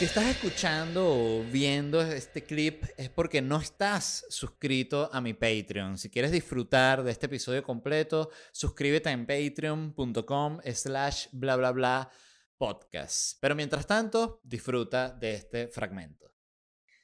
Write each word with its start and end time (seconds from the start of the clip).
Si 0.00 0.06
estás 0.06 0.24
escuchando 0.28 1.06
o 1.06 1.44
viendo 1.44 2.00
este 2.00 2.42
clip 2.42 2.84
es 2.96 3.10
porque 3.10 3.42
no 3.42 3.60
estás 3.60 4.24
suscrito 4.30 5.10
a 5.12 5.20
mi 5.20 5.34
Patreon. 5.34 5.98
Si 5.98 6.08
quieres 6.08 6.32
disfrutar 6.32 7.02
de 7.02 7.10
este 7.10 7.26
episodio 7.26 7.62
completo, 7.62 8.30
suscríbete 8.50 9.10
en 9.10 9.26
patreon.com 9.26 10.60
slash 10.72 11.26
bla 11.32 11.56
bla 11.56 11.72
bla 11.72 12.10
podcast. 12.56 13.36
Pero 13.42 13.54
mientras 13.54 13.86
tanto, 13.86 14.40
disfruta 14.42 15.10
de 15.10 15.34
este 15.34 15.68
fragmento. 15.68 16.32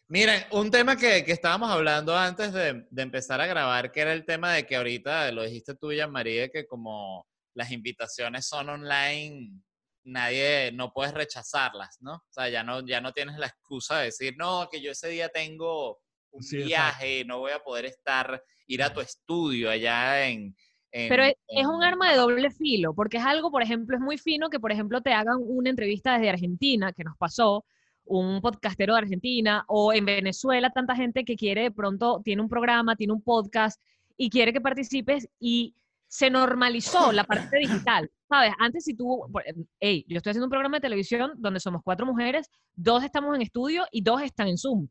Miren, 0.08 0.44
un 0.52 0.70
tema 0.70 0.96
que, 0.96 1.18
estábamos 1.18 1.70
hablando 1.70 2.16
antes 2.16 2.50
de, 2.54 2.86
de, 2.90 3.02
empezar 3.02 3.42
a 3.42 3.46
grabar, 3.46 3.92
que 3.92 4.00
era 4.00 4.14
el 4.14 4.24
tema 4.24 4.54
de 4.54 4.64
que 4.64 4.74
ahorita, 4.74 5.30
lo 5.32 5.42
dijiste 5.42 5.74
tú, 5.74 5.92
ya 5.92 6.08
María, 6.08 6.48
que 6.48 6.66
como 6.66 7.26
las 7.52 7.70
invitaciones 7.72 8.46
son 8.46 8.70
online 8.70 9.60
nadie, 10.06 10.72
no 10.72 10.92
puedes 10.92 11.12
rechazarlas, 11.12 11.98
¿no? 12.00 12.14
O 12.14 12.32
sea, 12.32 12.48
ya 12.48 12.62
no, 12.62 12.84
ya 12.86 13.00
no 13.00 13.12
tienes 13.12 13.38
la 13.38 13.46
excusa 13.46 13.98
de 13.98 14.06
decir, 14.06 14.34
no, 14.38 14.68
que 14.70 14.80
yo 14.80 14.92
ese 14.92 15.08
día 15.08 15.28
tengo 15.28 15.98
un 16.30 16.42
viaje, 16.50 17.24
no 17.24 17.40
voy 17.40 17.52
a 17.52 17.62
poder 17.62 17.86
estar, 17.86 18.42
ir 18.66 18.82
a 18.82 18.92
tu 18.92 19.00
estudio 19.00 19.70
allá 19.70 20.26
en... 20.28 20.56
Pero 20.90 21.24
es, 21.24 21.66
un 21.66 21.82
arma 21.82 22.10
de 22.10 22.16
doble 22.16 22.50
filo, 22.50 22.94
porque 22.94 23.18
es 23.18 23.24
algo, 23.24 23.50
por 23.50 23.62
ejemplo, 23.62 23.96
es 23.96 24.02
muy 24.02 24.16
fino 24.16 24.48
que, 24.48 24.58
por 24.58 24.72
ejemplo, 24.72 25.02
te 25.02 25.12
hagan 25.12 25.36
una 25.40 25.68
entrevista 25.68 26.14
desde 26.14 26.30
Argentina, 26.30 26.92
que 26.92 27.04
nos 27.04 27.18
pasó, 27.18 27.66
un 28.06 28.40
podcastero 28.40 28.94
de 28.94 29.00
Argentina, 29.00 29.64
o 29.68 29.92
en 29.92 30.06
Venezuela, 30.06 30.70
tanta 30.70 30.96
gente 30.96 31.24
que 31.24 31.36
quiere, 31.36 31.64
de 31.64 31.70
pronto, 31.70 32.22
tiene 32.24 32.40
un 32.40 32.48
programa, 32.48 32.96
tiene 32.96 33.12
un 33.12 33.20
podcast 33.20 33.78
y 34.16 34.30
quiere 34.30 34.54
que 34.54 34.60
participes 34.62 35.28
y 35.38 35.74
se 36.08 36.30
normalizó 36.30 37.12
la 37.12 37.24
parte 37.24 37.58
digital. 37.58 38.10
¿Sabes? 38.28 38.52
Antes 38.58 38.84
si 38.84 38.94
tú, 38.94 39.24
hey, 39.78 40.04
yo 40.08 40.16
estoy 40.16 40.30
haciendo 40.30 40.46
un 40.46 40.50
programa 40.50 40.78
de 40.78 40.80
televisión 40.80 41.32
donde 41.36 41.60
somos 41.60 41.82
cuatro 41.84 42.04
mujeres, 42.06 42.50
dos 42.74 43.04
estamos 43.04 43.34
en 43.36 43.42
estudio 43.42 43.84
y 43.92 44.02
dos 44.02 44.20
están 44.22 44.48
en 44.48 44.58
Zoom. 44.58 44.88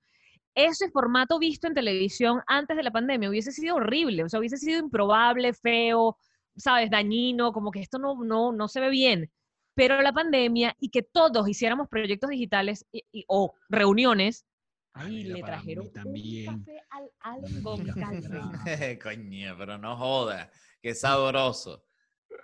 Ese 0.56 0.90
formato 0.90 1.38
visto 1.38 1.68
en 1.68 1.74
televisión 1.74 2.42
antes 2.48 2.78
de 2.78 2.84
la 2.84 2.92
pandemia 2.92 3.30
hubiese 3.30 3.52
sido 3.52 3.76
horrible, 3.76 4.24
o 4.24 4.30
sea, 4.30 4.40
hubiese 4.40 4.58
sido 4.58 4.80
improbable, 4.80 5.54
feo, 5.54 6.18
¿sabes? 6.56 6.90
Dañino, 6.90 7.52
como 7.52 7.72
que 7.72 7.82
esto 7.82 8.00
no, 8.00 8.24
no, 8.24 8.54
no 8.54 8.68
se 8.70 8.80
ve 8.80 8.90
bien. 8.90 9.30
Pero 9.74 10.02
la 10.02 10.14
pandemia 10.14 10.74
y 10.80 10.90
que 10.90 11.04
todos 11.04 11.50
hiciéramos 11.50 11.90
proyectos 11.90 12.30
digitales 12.30 12.86
o 13.28 13.54
reuniones, 13.68 14.46
Ay, 14.94 15.26
le 15.26 15.44
trajeron 15.44 15.92
también. 15.92 16.54
un 16.54 16.60
café 16.64 16.82
al 16.90 17.12
algo, 17.20 17.76
Coño, 19.04 19.56
pero 19.58 19.78
no 19.78 19.98
joda. 19.98 20.50
Qué 20.82 20.96
sabroso. 20.96 21.85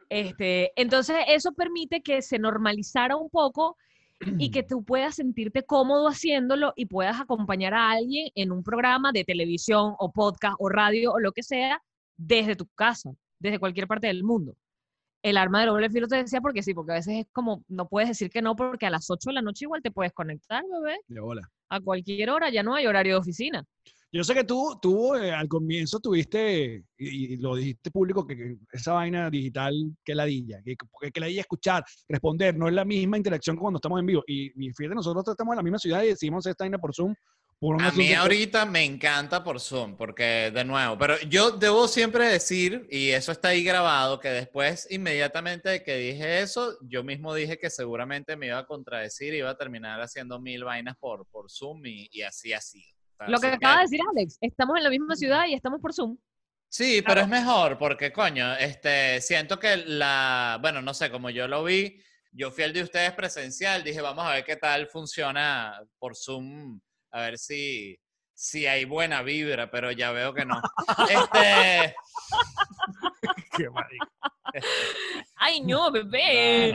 Este, 0.10 0.72
entonces, 0.76 1.18
eso 1.28 1.54
permite 1.54 2.02
que 2.02 2.22
se 2.22 2.40
normalizara 2.40 3.16
un 3.16 3.30
poco 3.30 3.78
y 4.38 4.52
que 4.52 4.64
tú 4.64 4.84
puedas 4.84 5.16
sentirte 5.16 5.64
cómodo 5.64 6.08
haciéndolo 6.08 6.74
y 6.76 6.86
puedas 6.86 7.20
acompañar 7.20 7.74
a 7.74 7.92
alguien 7.92 8.30
en 8.36 8.52
un 8.52 8.64
programa 8.64 9.12
de 9.12 9.24
televisión 9.24 9.96
o 9.98 10.12
podcast 10.12 10.56
o 10.60 10.70
radio 10.70 11.14
o 11.14 11.20
lo 11.20 11.32
que 11.32 11.44
sea 11.44 11.82
desde 12.18 12.56
tu 12.56 12.68
casa, 12.68 13.12
desde 13.40 13.60
cualquier 13.60 13.88
parte 13.88 14.08
del 14.08 14.24
mundo. 14.24 14.56
El 15.24 15.38
arma 15.38 15.62
de 15.62 15.68
doble 15.68 15.90
filo 15.90 16.08
te 16.08 16.18
decía 16.18 16.42
porque 16.42 16.64
sí, 16.64 16.74
porque 16.74 16.94
a 16.94 16.96
veces 16.96 17.20
es 17.20 17.28
como, 17.32 17.64
no 17.68 17.88
puedes 17.88 18.10
decir 18.10 18.30
que 18.30 18.42
no 18.42 18.56
porque 18.56 18.88
a 18.88 18.90
las 18.90 19.10
8 19.10 19.30
de 19.30 19.34
la 19.34 19.42
noche 19.42 19.66
igual 19.66 19.82
te 19.82 19.92
puedes 19.92 20.14
conectar, 20.14 20.64
bebé. 20.72 20.98
De 21.08 21.20
hola. 21.20 21.50
A 21.70 21.80
cualquier 21.80 22.30
hora, 22.32 22.50
ya 22.50 22.64
no 22.64 22.76
hay 22.76 22.88
horario 22.88 23.14
de 23.14 23.20
oficina. 23.20 23.66
Yo 24.14 24.26
sé 24.26 24.34
que 24.34 24.44
tú, 24.44 24.78
tú 24.82 25.16
eh, 25.16 25.32
al 25.32 25.48
comienzo 25.48 26.00
tuviste, 26.02 26.84
y, 26.98 27.38
lo 27.38 27.56
dijiste 27.56 27.92
público, 27.92 28.28
que, 28.28 28.58
esa 28.74 28.94
vaina 28.94 29.30
digital, 29.30 29.74
que 30.04 30.14
ladilla, 30.14 30.62
que, 30.66 30.76
que, 30.76 31.12
que 31.12 31.20
ladilla 31.22 31.42
escuchar, 31.42 31.86
responder, 32.10 32.58
no 32.58 32.68
es 32.68 32.74
la 32.74 32.84
misma 32.84 33.16
interacción 33.16 33.56
cuando 33.56 33.78
estamos 33.78 34.02
en 34.02 34.06
vivo. 34.06 34.24
Y, 34.28 34.48
y 34.48 34.74
fíjate, 34.74 34.96
nosotros 34.96 35.26
estamos 35.30 35.54
en 35.54 35.58
la 35.58 35.64
misma 35.64 35.80
ciudad 35.80 36.04
y 36.04 36.08
decimos 36.08 36.46
esta 36.46 36.66
vaina 36.66 36.78
por 36.78 36.94
Zoom. 36.94 37.16
a 37.80 37.92
mí 37.92 38.14
ahorita 38.14 38.66
me 38.66 38.84
encanta 38.84 39.46
por 39.46 39.62
Zoom, 39.62 39.96
porque 39.96 40.52
de 40.54 40.66
nuevo, 40.66 40.98
pero 40.98 41.18
yo 41.30 41.52
debo 41.52 41.88
siempre 41.88 42.28
decir, 42.28 42.86
y 42.92 43.12
eso 43.12 43.32
está 43.32 43.50
ahí 43.50 43.64
grabado, 43.64 44.20
que 44.20 44.28
después, 44.28 44.88
inmediatamente 44.92 45.70
de 45.70 45.84
que 45.84 45.96
dije 45.96 46.42
eso, 46.42 46.78
yo 46.82 47.02
mismo 47.02 47.34
dije 47.34 47.58
que 47.58 47.70
seguramente 47.70 48.36
me 48.36 48.48
iba 48.48 48.58
a 48.58 48.66
contradecir 48.66 49.34
y 49.34 49.38
iba 49.38 49.52
a 49.52 49.58
terminar 49.58 50.02
haciendo 50.02 50.38
mil 50.42 50.66
vainas 50.66 50.98
por, 51.00 51.26
por 51.28 51.50
Zoom 51.50 51.86
y, 51.86 52.10
y 52.12 52.24
así 52.24 52.52
ha 52.52 52.60
sido. 52.60 53.01
Lo 53.28 53.40
que 53.40 53.48
acaba 53.48 53.78
de 53.78 53.82
decir 53.84 54.00
Alex, 54.12 54.38
estamos 54.42 54.78
en 54.78 54.84
la 54.84 54.90
misma 54.90 55.16
ciudad 55.16 55.46
y 55.48 55.54
estamos 55.54 55.82
por 55.82 55.94
Zoom. 55.94 56.18
Sí, 56.70 57.02
pero 57.06 57.22
es 57.22 57.28
mejor 57.28 57.78
porque, 57.78 58.14
coño, 58.14 58.56
este, 58.56 59.20
siento 59.20 59.60
que 59.60 59.78
la, 59.78 60.58
bueno, 60.62 60.82
no 60.82 60.94
sé, 60.94 61.12
como 61.12 61.30
yo 61.30 61.48
lo 61.48 61.66
vi, 61.66 62.02
yo 62.32 62.50
fui 62.50 62.64
el 62.64 62.72
de 62.72 62.84
ustedes 62.84 63.12
presencial, 63.12 63.84
dije, 63.84 64.00
vamos 64.00 64.26
a 64.26 64.32
ver 64.32 64.46
qué 64.46 64.56
tal 64.56 64.88
funciona 64.88 65.78
por 66.00 66.16
Zoom, 66.16 66.80
a 67.12 67.22
ver 67.22 67.38
si, 67.38 68.00
si 68.34 68.68
hay 68.68 68.86
buena 68.86 69.22
vibra, 69.22 69.70
pero 69.70 69.92
ya 69.92 70.12
veo 70.12 70.34
que 70.34 70.46
no. 70.46 70.62
este... 71.10 71.94
Qué 73.58 73.70
marico. 73.70 74.08
Ay, 75.36 75.62
no, 75.62 75.92
bebé. 75.92 76.74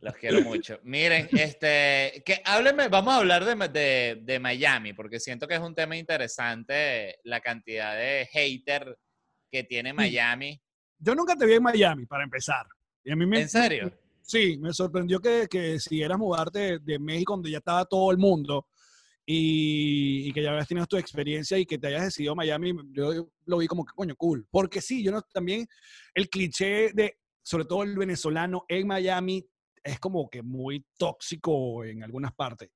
Los 0.00 0.14
quiero 0.16 0.42
mucho. 0.42 0.78
Miren, 0.82 1.28
este, 1.32 2.22
que 2.24 2.42
hábleme, 2.44 2.88
vamos 2.88 3.14
a 3.14 3.18
hablar 3.18 3.44
de, 3.44 4.20
de, 4.22 4.38
Miami, 4.38 4.92
porque 4.92 5.20
siento 5.20 5.48
que 5.48 5.54
es 5.54 5.60
un 5.60 5.74
tema 5.74 5.96
interesante 5.96 7.18
la 7.24 7.40
cantidad 7.40 7.96
de 7.96 8.28
hater 8.30 8.98
que 9.50 9.64
tiene 9.64 9.92
Miami. 9.92 10.60
Yo 10.98 11.14
nunca 11.14 11.36
te 11.36 11.46
vi 11.46 11.54
en 11.54 11.62
Miami, 11.62 12.06
para 12.06 12.24
empezar. 12.24 12.66
Y 13.04 13.12
a 13.12 13.16
mí 13.16 13.26
me, 13.26 13.40
¿En 13.40 13.48
serio? 13.48 13.92
Sí, 14.26 14.58
me 14.58 14.72
sorprendió 14.72 15.20
que, 15.20 15.46
que 15.48 15.78
siguieras 15.78 16.18
mudarte 16.18 16.80
de, 16.80 16.98
México, 16.98 17.34
donde 17.34 17.50
ya 17.52 17.58
estaba 17.58 17.84
todo 17.84 18.10
el 18.10 18.18
mundo, 18.18 18.66
y, 19.28 20.28
y, 20.28 20.32
que 20.32 20.40
ya 20.40 20.50
habías 20.50 20.68
tenido 20.68 20.86
tu 20.86 20.96
experiencia 20.96 21.58
y 21.58 21.66
que 21.66 21.78
te 21.78 21.88
hayas 21.88 22.04
decidido 22.04 22.36
Miami, 22.36 22.72
yo 22.92 23.28
lo 23.44 23.58
vi 23.58 23.66
como 23.66 23.84
que, 23.84 23.92
coño, 23.92 24.14
cool. 24.16 24.46
Porque 24.50 24.80
sí, 24.80 25.02
yo 25.02 25.10
no, 25.10 25.20
también 25.20 25.66
el 26.14 26.30
cliché 26.30 26.92
de, 26.94 27.18
sobre 27.42 27.64
todo 27.64 27.82
el 27.82 27.96
venezolano 27.96 28.64
en 28.68 28.86
Miami, 28.86 29.44
es 29.82 29.98
como 29.98 30.28
que 30.30 30.42
muy 30.42 30.84
tóxico 30.96 31.84
en 31.84 32.04
algunas 32.04 32.32
partes. 32.34 32.70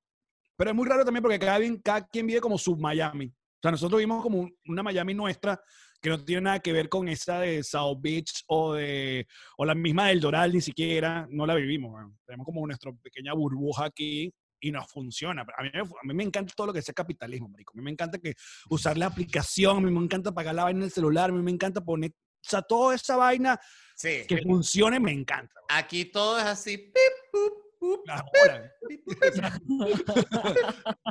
Pero 0.56 0.70
es 0.70 0.76
muy 0.76 0.88
raro 0.88 1.04
también 1.04 1.22
porque 1.22 1.38
cada, 1.38 1.58
cada 1.82 2.06
quien 2.08 2.26
vive 2.26 2.40
como 2.40 2.58
su 2.58 2.76
Miami. 2.76 3.26
O 3.26 3.60
sea, 3.62 3.70
nosotros 3.70 3.98
vivimos 3.98 4.22
como 4.22 4.48
una 4.66 4.82
Miami 4.82 5.14
nuestra 5.14 5.60
que 6.00 6.08
no 6.08 6.24
tiene 6.24 6.42
nada 6.42 6.60
que 6.60 6.72
ver 6.72 6.88
con 6.88 7.08
esa 7.08 7.40
de 7.40 7.62
South 7.62 7.98
Beach 8.00 8.42
o 8.46 8.74
de 8.74 9.26
o 9.56 9.64
la 9.64 9.74
misma 9.74 10.08
del 10.08 10.20
Doral 10.20 10.52
ni 10.52 10.60
siquiera, 10.60 11.28
no 11.30 11.46
la 11.46 11.54
vivimos. 11.54 12.10
Tenemos 12.24 12.44
como 12.44 12.66
nuestra 12.66 12.92
pequeña 12.92 13.34
burbuja 13.34 13.84
aquí 13.84 14.32
y 14.60 14.70
nos 14.70 14.90
funciona. 14.90 15.42
A 15.56 15.62
mí, 15.62 15.70
a 15.74 16.06
mí 16.06 16.14
me 16.14 16.24
encanta 16.24 16.52
todo 16.54 16.68
lo 16.68 16.72
que 16.72 16.82
sea 16.82 16.94
capitalismo, 16.94 17.48
marico. 17.48 17.72
A 17.74 17.76
mí 17.76 17.82
me 17.82 17.90
encanta 17.90 18.18
que 18.18 18.34
usar 18.68 18.96
la 18.98 19.06
aplicación, 19.06 19.78
a 19.78 19.80
mí 19.80 19.90
me 19.90 20.04
encanta 20.04 20.32
pagar 20.32 20.54
la 20.54 20.64
vaina 20.64 20.80
en 20.80 20.84
el 20.84 20.90
celular, 20.90 21.30
a 21.30 21.32
mí 21.32 21.42
me 21.42 21.50
encanta 21.50 21.80
poner, 21.80 22.10
o 22.10 22.48
sea, 22.48 22.62
toda 22.62 22.94
esa 22.94 23.16
vaina 23.16 23.58
que 24.00 24.40
funcione 24.42 25.00
me 25.00 25.12
encanta. 25.12 25.54
Aquí 25.68 26.06
todo 26.06 26.38
es 26.38 26.44
así. 26.44 26.76
Pip, 26.78 26.94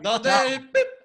no 0.04 0.22
te 0.22 0.30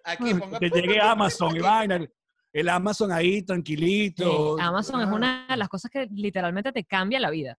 Aquí 0.04 0.34
ponga. 0.34 0.58
Que 0.58 0.68
llegue 0.68 1.00
Amazon 1.00 1.56
y 1.56 1.60
vaina. 1.60 2.06
El 2.52 2.68
Amazon 2.68 3.10
ahí 3.10 3.42
tranquilito. 3.42 4.58
Amazon 4.60 5.00
es 5.00 5.08
una 5.08 5.46
de 5.48 5.56
las 5.56 5.68
cosas 5.68 5.90
que 5.90 6.06
literalmente 6.10 6.70
te 6.72 6.84
cambia 6.84 7.18
la 7.18 7.30
vida. 7.30 7.58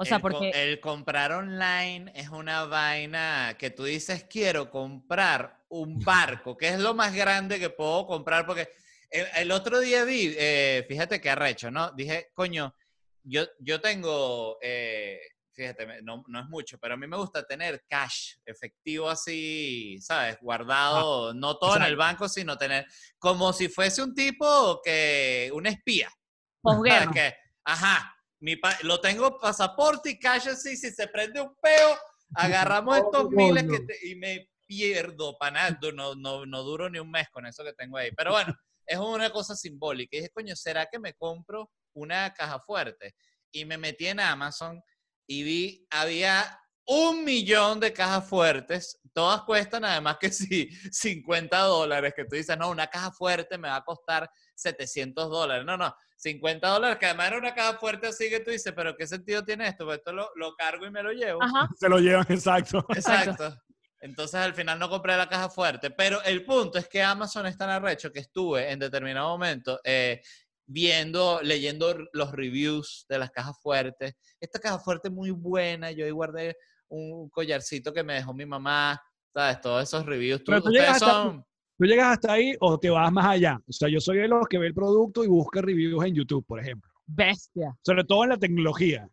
O 0.00 0.04
sea, 0.06 0.18
porque... 0.18 0.50
El 0.54 0.80
comprar 0.80 1.30
online 1.30 2.10
es 2.14 2.30
una 2.30 2.64
vaina 2.64 3.54
que 3.58 3.68
tú 3.68 3.84
dices, 3.84 4.24
quiero 4.24 4.70
comprar 4.70 5.62
un 5.68 5.98
barco, 5.98 6.56
que 6.56 6.68
es 6.68 6.80
lo 6.80 6.94
más 6.94 7.14
grande 7.14 7.58
que 7.58 7.68
puedo 7.68 8.06
comprar, 8.06 8.46
porque 8.46 8.70
el, 9.10 9.52
otro 9.52 9.78
día 9.78 10.04
vi, 10.04 10.34
eh, 10.38 10.86
fíjate 10.88 11.20
qué 11.20 11.28
arrecho, 11.28 11.70
¿no? 11.70 11.90
Dije, 11.92 12.30
coño, 12.32 12.74
yo, 13.22 13.44
yo 13.58 13.78
tengo, 13.78 14.56
eh, 14.62 15.20
fíjate, 15.52 16.00
no, 16.00 16.24
no, 16.28 16.40
es 16.40 16.48
mucho, 16.48 16.78
pero 16.78 16.94
a 16.94 16.96
mí 16.96 17.06
me 17.06 17.18
gusta 17.18 17.46
tener 17.46 17.84
cash 17.86 18.36
efectivo 18.46 19.10
así, 19.10 19.98
¿sabes? 20.00 20.38
Guardado, 20.40 21.34
no 21.34 21.58
todo 21.58 21.76
en 21.76 21.82
el 21.82 21.96
banco, 21.96 22.26
sino 22.26 22.56
tener 22.56 22.86
como 23.18 23.52
si 23.52 23.68
fuese 23.68 24.02
un 24.02 24.14
tipo 24.14 24.80
que, 24.82 25.50
un 25.52 25.66
espía. 25.66 26.10
Posguerra. 26.62 27.12
Que, 27.12 27.34
ajá, 27.64 28.16
Mi 28.40 28.56
pa- 28.56 28.78
lo 28.82 29.00
tengo 29.00 29.38
pasaporte 29.38 30.18
y 30.20 30.26
así, 30.26 30.76
si 30.76 30.90
se 30.90 31.08
prende 31.08 31.40
un 31.40 31.54
peo, 31.62 31.98
agarramos 32.34 32.96
estos 32.98 33.30
miles 33.30 33.64
que 33.64 33.80
te- 33.80 34.08
y 34.08 34.14
me 34.16 34.50
pierdo 34.66 35.36
para 35.38 35.70
nada. 35.70 35.78
No, 35.94 36.14
no, 36.14 36.46
no 36.46 36.62
duro 36.62 36.88
ni 36.88 36.98
un 36.98 37.10
mes 37.10 37.28
con 37.30 37.46
eso 37.46 37.62
que 37.64 37.72
tengo 37.72 37.96
ahí. 37.96 38.10
Pero 38.16 38.32
bueno, 38.32 38.54
es 38.86 38.98
una 38.98 39.30
cosa 39.30 39.54
simbólica. 39.54 40.16
Y 40.16 40.20
dije, 40.20 40.32
coño, 40.32 40.56
¿será 40.56 40.86
que 40.86 40.98
me 40.98 41.14
compro 41.14 41.70
una 41.94 42.32
caja 42.32 42.58
fuerte? 42.60 43.14
Y 43.52 43.64
me 43.64 43.76
metí 43.76 44.06
en 44.06 44.20
Amazon 44.20 44.82
y 45.26 45.42
vi, 45.42 45.86
había 45.90 46.58
un 46.86 47.24
millón 47.24 47.78
de 47.78 47.92
cajas 47.92 48.28
fuertes. 48.28 48.98
Todas 49.12 49.42
cuestan 49.42 49.84
además 49.84 50.16
que 50.20 50.30
sí, 50.32 50.68
50 50.90 51.58
dólares, 51.58 52.14
que 52.16 52.24
tú 52.24 52.36
dices, 52.36 52.56
no, 52.56 52.70
una 52.70 52.86
caja 52.88 53.12
fuerte 53.12 53.58
me 53.58 53.68
va 53.68 53.76
a 53.76 53.84
costar 53.84 54.30
700 54.60 55.28
dólares. 55.30 55.64
No, 55.64 55.76
no, 55.76 55.94
50 56.16 56.68
dólares, 56.68 56.98
que 56.98 57.06
además 57.06 57.28
era 57.28 57.38
una 57.38 57.54
caja 57.54 57.78
fuerte 57.78 58.08
así 58.08 58.28
que 58.28 58.40
tú 58.40 58.50
dices, 58.50 58.72
pero 58.76 58.96
¿qué 58.96 59.06
sentido 59.06 59.44
tiene 59.44 59.66
esto? 59.68 59.84
Pues 59.86 59.98
esto 59.98 60.12
lo, 60.12 60.30
lo 60.36 60.54
cargo 60.54 60.86
y 60.86 60.90
me 60.90 61.02
lo 61.02 61.12
llevo. 61.12 61.42
Ajá. 61.42 61.68
Se 61.76 61.88
lo 61.88 61.98
llevan, 61.98 62.26
exacto. 62.28 62.84
Exacto. 62.90 63.56
Entonces 64.02 64.36
al 64.36 64.54
final 64.54 64.78
no 64.78 64.88
compré 64.88 65.16
la 65.16 65.28
caja 65.28 65.50
fuerte. 65.50 65.90
Pero 65.90 66.22
el 66.24 66.44
punto 66.44 66.78
es 66.78 66.88
que 66.88 67.02
Amazon 67.02 67.46
es 67.46 67.56
tan 67.58 67.68
arrecho 67.70 68.10
que 68.12 68.20
estuve 68.20 68.70
en 68.70 68.78
determinado 68.78 69.28
momento 69.28 69.78
eh, 69.84 70.22
viendo, 70.66 71.40
leyendo 71.42 71.94
los 72.12 72.32
reviews 72.32 73.04
de 73.08 73.18
las 73.18 73.30
cajas 73.30 73.56
fuertes. 73.60 74.14
Esta 74.40 74.58
caja 74.58 74.78
fuerte 74.78 75.08
es 75.08 75.14
muy 75.14 75.30
buena. 75.30 75.90
Yo 75.90 76.04
ahí 76.04 76.10
guardé 76.10 76.56
un 76.88 77.28
collarcito 77.28 77.92
que 77.92 78.02
me 78.02 78.14
dejó 78.14 78.32
mi 78.32 78.46
mamá. 78.46 79.00
¿Sabes? 79.34 79.60
Todos 79.60 79.82
esos 79.84 80.06
reviews. 80.06 80.42
Tú- 80.42 80.52
Pero 80.52 80.62
tú 80.62 80.68
ustedes 80.70 80.98
son... 80.98 81.44
¿Tú 81.80 81.86
llegas 81.86 82.12
hasta 82.12 82.34
ahí 82.34 82.52
o 82.60 82.78
te 82.78 82.90
vas 82.90 83.10
más 83.10 83.24
allá? 83.24 83.58
O 83.66 83.72
sea, 83.72 83.88
yo 83.88 84.00
soy 84.00 84.18
de 84.18 84.28
los 84.28 84.46
que 84.46 84.58
ve 84.58 84.66
el 84.66 84.74
producto 84.74 85.24
y 85.24 85.28
busca 85.28 85.62
reviews 85.62 86.04
en 86.04 86.14
YouTube, 86.14 86.44
por 86.46 86.60
ejemplo. 86.60 86.92
Bestia. 87.06 87.74
Sobre 87.80 88.04
todo 88.04 88.24
en 88.24 88.28
la 88.28 88.36
tecnología. 88.36 89.08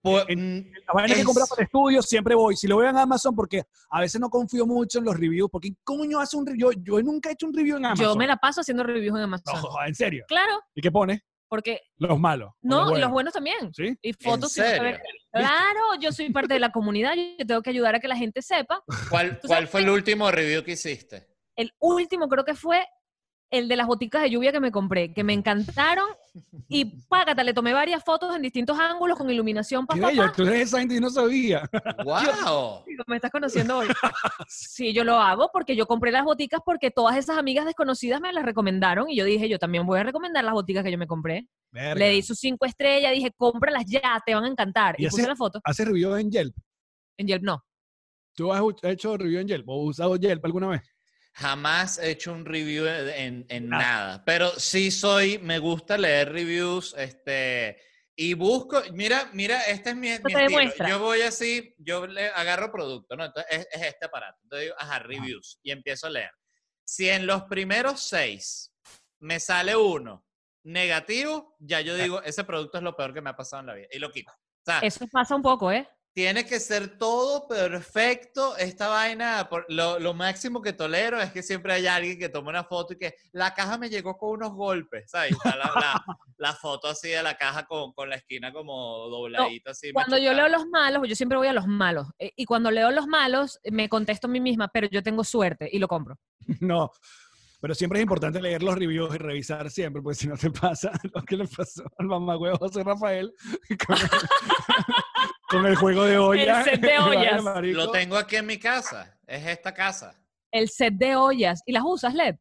Pues, 0.00 0.24
En- 0.28 0.60
mm, 0.60 0.72
Las 0.86 0.94
vainas 0.94 1.18
que 1.18 1.24
compro 1.24 1.44
para 1.46 1.60
el 1.60 1.66
estudio 1.66 2.00
siempre 2.00 2.34
voy. 2.34 2.56
Si 2.56 2.66
lo 2.66 2.78
veo 2.78 2.88
en 2.88 2.96
Amazon, 2.96 3.34
porque 3.36 3.64
a 3.90 4.00
veces 4.00 4.18
no 4.18 4.30
confío 4.30 4.64
mucho 4.64 4.98
en 5.00 5.04
los 5.04 5.14
reviews. 5.14 5.50
Porque 5.52 5.72
coño 5.84 6.18
hace 6.20 6.38
un 6.38 6.46
review? 6.46 6.72
Yo, 6.72 6.80
yo 6.82 7.02
nunca 7.02 7.28
he 7.28 7.32
hecho 7.34 7.46
un 7.46 7.52
review 7.52 7.76
en 7.76 7.84
Amazon. 7.84 8.06
Yo 8.06 8.16
me 8.16 8.26
la 8.26 8.38
paso 8.38 8.62
haciendo 8.62 8.82
reviews 8.82 9.18
en 9.18 9.24
Amazon. 9.24 9.60
No, 9.60 9.86
en 9.86 9.94
serio. 9.94 10.24
Claro, 10.26 10.62
¿Y 10.74 10.80
qué 10.80 10.90
pone? 10.90 11.22
porque 11.50 11.82
Los 11.98 12.18
malos. 12.18 12.50
no, 12.62 12.76
y 12.76 12.84
buenos. 12.84 13.00
los 13.00 13.10
buenos 13.10 13.34
también. 13.34 13.74
¿Sí? 13.74 13.94
Y 14.00 14.14
fotos. 14.14 14.40
no 14.40 14.64
serio? 14.64 14.98
Claro, 15.32 15.80
yo 16.00 16.12
soy 16.12 16.30
parte 16.30 16.54
de 16.54 16.60
la 16.60 16.72
comunidad, 16.72 17.12
yo 17.38 17.46
tengo 17.46 17.60
que 17.60 17.68
ayudar 17.70 17.94
a 17.94 18.00
que 18.00 18.08
la 18.08 18.16
gente 18.16 18.40
sepa. 18.40 18.82
¿cuál, 19.10 19.38
¿Tú 19.38 19.48
¿Cuál 19.48 19.68
fue 19.68 19.82
el 19.82 19.90
último 19.90 20.30
review 20.30 20.62
que 20.64 20.72
hiciste? 20.72 21.37
El 21.58 21.74
último 21.80 22.28
creo 22.28 22.44
que 22.44 22.54
fue 22.54 22.86
el 23.50 23.66
de 23.66 23.74
las 23.74 23.88
boticas 23.88 24.22
de 24.22 24.30
lluvia 24.30 24.52
que 24.52 24.60
me 24.60 24.70
compré, 24.70 25.12
que 25.12 25.24
me 25.24 25.32
encantaron. 25.32 26.06
Y 26.68 26.84
págata, 27.08 27.42
le 27.42 27.52
tomé 27.52 27.72
varias 27.72 28.04
fotos 28.04 28.36
en 28.36 28.42
distintos 28.42 28.78
ángulos 28.78 29.18
con 29.18 29.28
iluminación. 29.28 29.84
Pa, 29.84 29.94
Qué 29.94 30.00
pa, 30.00 30.06
bello. 30.08 30.22
pa. 30.22 30.32
Tú 30.32 30.42
eres 30.42 30.68
esa 30.68 30.78
gente 30.78 30.94
y 30.94 31.00
no 31.00 31.10
sabía. 31.10 31.68
¡Wow! 32.04 32.84
Me 33.08 33.16
estás 33.16 33.32
conociendo 33.32 33.78
hoy. 33.78 33.88
Sí, 34.48 34.92
yo 34.92 35.02
lo 35.02 35.16
hago 35.16 35.50
porque 35.52 35.74
yo 35.74 35.86
compré 35.86 36.12
las 36.12 36.24
boticas 36.24 36.60
porque 36.64 36.92
todas 36.92 37.16
esas 37.16 37.36
amigas 37.38 37.66
desconocidas 37.66 38.20
me 38.20 38.32
las 38.32 38.44
recomendaron 38.44 39.10
y 39.10 39.16
yo 39.16 39.24
dije, 39.24 39.48
yo 39.48 39.58
también 39.58 39.84
voy 39.84 39.98
a 39.98 40.04
recomendar 40.04 40.44
las 40.44 40.54
boticas 40.54 40.84
que 40.84 40.92
yo 40.92 40.98
me 40.98 41.08
compré. 41.08 41.48
Verga. 41.72 41.96
Le 41.96 42.10
di 42.10 42.22
sus 42.22 42.38
cinco 42.38 42.66
estrellas, 42.66 43.12
dije, 43.12 43.32
cómpralas 43.36 43.84
ya, 43.86 44.22
te 44.24 44.34
van 44.34 44.44
a 44.44 44.48
encantar. 44.48 44.94
¿Y 44.96 45.08
puse 45.08 45.26
la 45.26 45.34
foto. 45.34 45.60
¿Haces 45.64 45.88
review 45.88 46.14
en 46.14 46.30
Yelp? 46.30 46.54
En 47.18 47.26
Yelp 47.26 47.42
no. 47.42 47.64
¿Tú 48.34 48.52
has 48.52 48.62
hecho 48.84 49.16
review 49.16 49.40
en 49.40 49.48
Yelp 49.48 49.68
o 49.68 49.82
usado 49.82 50.14
Yelp 50.14 50.44
alguna 50.44 50.68
vez? 50.68 50.82
Jamás 51.38 51.98
he 51.98 52.10
hecho 52.10 52.32
un 52.32 52.44
review 52.44 52.86
en, 52.86 53.46
en 53.48 53.68
Nada. 53.68 53.82
nada, 53.82 54.24
pero 54.24 54.50
sí 54.58 54.90
soy, 54.90 55.38
me 55.38 55.60
gusta 55.60 55.96
leer 55.96 56.32
reviews, 56.32 56.94
este, 56.98 57.80
y 58.16 58.34
busco, 58.34 58.82
mira, 58.92 59.30
mira, 59.32 59.62
este 59.62 59.90
es 59.90 59.96
mi, 59.96 60.08
mi 60.10 60.34
te 60.34 60.44
estilo. 60.46 60.88
Yo 60.88 60.98
voy 60.98 61.22
así, 61.22 61.76
yo 61.78 62.08
le 62.08 62.26
agarro 62.30 62.72
producto, 62.72 63.14
¿no? 63.14 63.24
Entonces 63.24 63.52
es, 63.52 63.68
es 63.70 63.82
este 63.86 64.06
aparato. 64.06 64.36
Entonces 64.42 64.66
digo, 64.66 64.76
ajá, 64.80 64.98
reviews, 64.98 65.60
y 65.62 65.70
empiezo 65.70 66.08
a 66.08 66.10
leer. 66.10 66.32
Si 66.84 67.08
en 67.08 67.24
los 67.28 67.44
primeros 67.44 68.00
seis 68.00 68.74
me 69.20 69.38
sale 69.38 69.76
uno 69.76 70.26
negativo, 70.64 71.54
ya 71.60 71.80
yo 71.82 71.94
digo, 71.94 72.20
ese 72.22 72.42
producto 72.42 72.78
es 72.78 72.84
lo 72.84 72.96
peor 72.96 73.14
que 73.14 73.20
me 73.20 73.30
ha 73.30 73.36
pasado 73.36 73.60
en 73.60 73.66
la 73.68 73.74
vida, 73.74 73.86
y 73.92 74.00
lo 74.00 74.10
quito. 74.10 74.32
O 74.32 74.64
sea, 74.64 74.80
Eso 74.80 75.06
pasa 75.06 75.36
un 75.36 75.42
poco, 75.42 75.70
¿eh? 75.70 75.88
Tiene 76.18 76.44
que 76.44 76.58
ser 76.58 76.98
todo 76.98 77.46
perfecto. 77.46 78.56
Esta 78.56 78.88
vaina, 78.88 79.46
por- 79.48 79.64
lo, 79.68 80.00
lo 80.00 80.14
máximo 80.14 80.60
que 80.60 80.72
tolero 80.72 81.20
es 81.20 81.30
que 81.30 81.44
siempre 81.44 81.72
hay 81.74 81.86
alguien 81.86 82.18
que 82.18 82.28
toma 82.28 82.50
una 82.50 82.64
foto 82.64 82.94
y 82.94 82.98
que 82.98 83.14
la 83.30 83.54
caja 83.54 83.78
me 83.78 83.88
llegó 83.88 84.18
con 84.18 84.30
unos 84.30 84.52
golpes, 84.52 85.08
¿sabes? 85.12 85.36
La, 85.44 85.54
la- 85.56 86.04
la 86.36 86.52
foto 86.54 86.88
así 86.88 87.10
de 87.10 87.22
la 87.22 87.36
caja 87.36 87.66
con, 87.66 87.92
con 87.92 88.10
la 88.10 88.16
esquina 88.16 88.52
como 88.52 89.06
dobladita 89.08 89.70
así. 89.70 89.92
Cuando 89.92 90.18
yo 90.18 90.32
leo 90.32 90.48
los 90.48 90.66
malos, 90.66 91.06
yo 91.08 91.14
siempre 91.14 91.38
voy 91.38 91.46
a 91.46 91.52
los 91.52 91.68
malos. 91.68 92.08
eh, 92.18 92.32
Y 92.34 92.46
cuando 92.46 92.72
leo 92.72 92.90
los 92.90 93.06
malos, 93.06 93.60
me 93.70 93.88
contesto 93.88 94.26
a 94.26 94.30
mí 94.30 94.40
misma, 94.40 94.66
pero 94.66 94.88
yo 94.90 95.04
tengo 95.04 95.22
suerte 95.22 95.68
y 95.70 95.78
lo 95.78 95.86
compro. 95.86 96.18
No. 96.60 96.90
Pero 97.60 97.74
siempre 97.74 97.98
es 97.98 98.04
importante 98.04 98.40
leer 98.40 98.62
los 98.62 98.76
reviews 98.76 99.12
y 99.14 99.18
revisar 99.18 99.68
siempre, 99.68 100.00
porque 100.00 100.14
si 100.16 100.28
no 100.28 100.36
te 100.36 100.48
pasa 100.48 100.92
lo 101.14 101.22
que 101.22 101.36
le 101.36 101.46
pasó 101.48 101.82
al 101.98 102.06
mamagüevo 102.06 102.56
José 102.56 102.84
Rafael 102.84 103.32
con 103.86 103.96
el, 103.96 104.08
con 105.48 105.66
el 105.66 105.76
juego 105.76 106.04
de 106.04 106.18
olla. 106.18 106.62
set 106.64 106.80
de 106.80 106.98
ollas. 106.98 107.42
marico. 107.42 107.76
Lo 107.76 107.90
tengo 107.90 108.16
aquí 108.16 108.36
en 108.36 108.46
mi 108.46 108.58
casa, 108.58 109.18
es 109.26 109.46
esta 109.46 109.72
casa. 109.74 110.14
El 110.50 110.68
set 110.68 110.94
de 110.94 111.16
ollas. 111.16 111.62
¿Y 111.66 111.72
las 111.72 111.82
usas, 111.86 112.14
Led? 112.14 112.36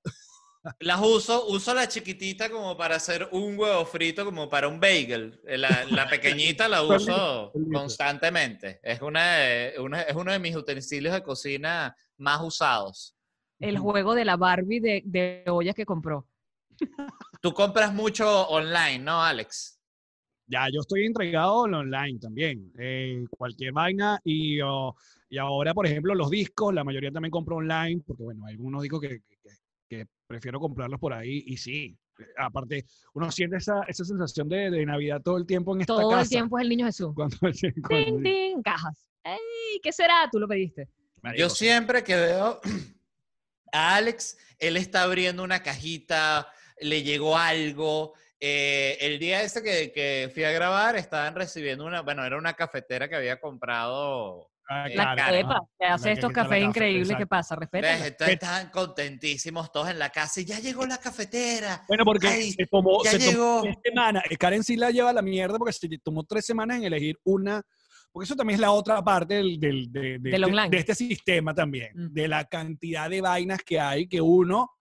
Las 0.80 1.00
uso, 1.02 1.46
uso 1.48 1.74
la 1.74 1.88
chiquitita 1.88 2.50
como 2.50 2.76
para 2.76 2.96
hacer 2.98 3.30
un 3.32 3.58
huevo 3.58 3.86
frito, 3.86 4.26
como 4.26 4.50
para 4.50 4.68
un 4.68 4.80
bagel. 4.82 5.40
Eh, 5.48 5.58
La, 5.58 5.86
la 5.90 6.08
pequeñita 6.10 6.68
la 6.68 6.84
uso 6.84 7.54
constantemente. 7.72 8.80
Es, 8.84 9.02
una, 9.02 9.36
de- 9.38 9.76
una- 9.80 10.02
es 10.02 10.16
uno 10.16 10.32
de 10.32 10.40
mis 10.40 10.56
utensilios 10.56 11.14
de 11.14 11.24
cocina 11.24 11.96
más 12.18 12.42
usados. 12.42 13.16
El 13.60 13.78
juego 13.78 14.14
de 14.14 14.26
la 14.26 14.36
Barbie 14.36 14.80
de, 14.80 15.02
de 15.06 15.44
ollas 15.48 15.74
que 15.74 15.86
compró. 15.86 16.28
Tú 17.42 17.54
compras 17.54 17.94
mucho 17.94 18.48
online, 18.50 19.00
¿no, 19.00 19.24
Alex? 19.24 19.77
Ya, 20.48 20.68
yo 20.72 20.80
estoy 20.82 21.06
entregado 21.06 21.66
en 21.68 21.74
online 21.74 22.20
también. 22.20 22.72
eh, 22.80 23.26
cualquier 23.30 23.74
vaina. 23.74 24.20
Y, 24.24 24.60
oh, 24.62 24.96
y 25.30 25.38
ahora, 25.38 25.74
por 25.74 25.86
ejemplo, 25.86 26.16
los 26.16 26.30
discos, 26.30 26.74
la 26.74 26.84
mayoría 26.86 27.12
también 27.12 27.32
compro 27.32 27.58
online, 27.58 28.02
porque 28.06 28.24
bueno, 28.24 28.46
hay 28.46 28.54
algunos 28.54 28.82
discos 28.82 29.02
que, 29.02 29.20
que- 29.44 29.50
que 29.90 30.06
prefiero 30.26 30.60
comprarlos 30.60 31.00
por 31.00 31.14
ahí. 31.14 31.44
Y 31.48 31.56
sí, 31.58 31.98
eh, 32.20 32.24
aparte, 32.38 32.86
uno 33.14 33.32
siente 33.32 33.58
esa, 33.58 33.84
esa 33.88 34.04
sensación 34.04 34.50
de, 34.50 34.70
de 34.70 34.86
Navidad 34.86 35.22
todo 35.24 35.38
el 35.38 35.46
tiempo 35.46 35.74
en 35.76 35.82
esta 35.82 35.96
Todo 35.96 36.10
casa. 36.10 36.22
el 36.24 36.30
tiempo 36.30 36.58
es 36.60 36.64
el 36.64 36.70
niño 36.70 36.86
Jesús. 36.86 37.12
Cuando, 37.16 37.38
Ting, 37.52 37.72
cuando- 37.82 38.22
ting, 38.22 38.62
cajas. 38.62 39.10
¡Ey! 39.24 39.80
¿Qué 39.84 39.92
será? 39.92 40.28
Tú 40.32 40.40
lo 40.40 40.48
pediste. 40.48 40.88
Marico, 41.22 41.40
Yo 41.42 41.50
siempre 41.50 42.04
que 42.04 42.16
veo 42.16 42.60
a 43.74 43.96
Alex, 43.96 44.38
él 44.60 44.78
está 44.78 45.04
abriendo 45.04 45.44
una 45.44 45.62
cajita, 45.62 46.48
le 46.82 47.04
llegó 47.04 47.38
algo. 47.38 48.14
Eh, 48.40 48.98
el 49.02 49.20
día 49.20 49.42
ese 49.42 49.64
que, 49.64 49.92
que 49.92 50.30
fui 50.34 50.44
a 50.44 50.52
grabar, 50.52 50.96
estaban 50.96 51.36
recibiendo 51.36 51.86
una, 51.86 52.02
bueno, 52.02 52.24
era 52.26 52.38
una 52.38 52.54
cafetera 52.54 53.08
que 53.10 53.16
había 53.16 53.40
comprado. 53.40 54.50
ah, 54.70 54.88
la 54.90 55.16
La 55.16 55.24
ajá. 55.24 55.60
que 55.80 55.86
hace 55.86 56.08
La 56.10 56.14
estos 56.14 56.30
que 56.30 56.34
cafés 56.36 56.50
café, 56.50 56.60
increíbles. 56.62 57.08
¿Qué 57.08 57.14
exacto. 57.14 57.28
pasa? 57.30 57.56
Respeta. 57.56 58.28
Estaban 58.28 58.70
contentísimos 58.70 59.72
todos 59.72 59.90
en 59.90 59.98
la 60.00 60.10
casa 60.10 60.42
y 60.42 60.46
ya 60.46 60.60
llegó 60.60 60.86
la 60.86 60.98
cafetera. 60.98 61.84
Bueno, 61.88 62.04
porque 62.06 62.28
Ay, 62.28 62.52
se 62.52 62.66
tomó, 62.68 63.04
ya 63.04 63.12
se 63.12 63.20
tomó 63.20 63.32
llegó. 63.32 63.62
tres 63.64 63.76
semanas. 63.84 64.24
Eh, 64.30 64.38
Karen 64.38 64.64
sí 64.64 64.76
la 64.76 64.92
lleva 64.92 65.10
a 65.10 65.14
la 65.14 65.22
mierda 65.22 65.58
porque 65.58 65.74
se 65.74 65.88
tomó 66.04 66.24
tres 66.24 66.46
semanas 66.46 66.78
en 66.78 66.84
elegir 66.84 67.18
una. 67.24 67.62
Porque 68.12 68.26
eso 68.26 68.36
también 68.36 68.56
es 68.56 68.62
la 68.62 68.72
otra 68.72 69.02
parte 69.04 69.36
del, 69.36 69.60
del- 69.60 69.92
de, 69.92 70.02
de 70.02 70.20
Del 70.20 70.34
este, 70.34 70.46
online. 70.46 70.70
de 70.70 70.78
este 70.78 70.96
sistema 70.96 71.54
también. 71.54 71.92
Mm. 71.94 72.14
De 72.14 72.28
la 72.28 72.46
cantidad 72.46 73.10
de 73.10 73.22
vainas 73.22 73.60
que 73.64 73.80
hay 73.80 74.08
que 74.08 74.22
uno. 74.22 74.72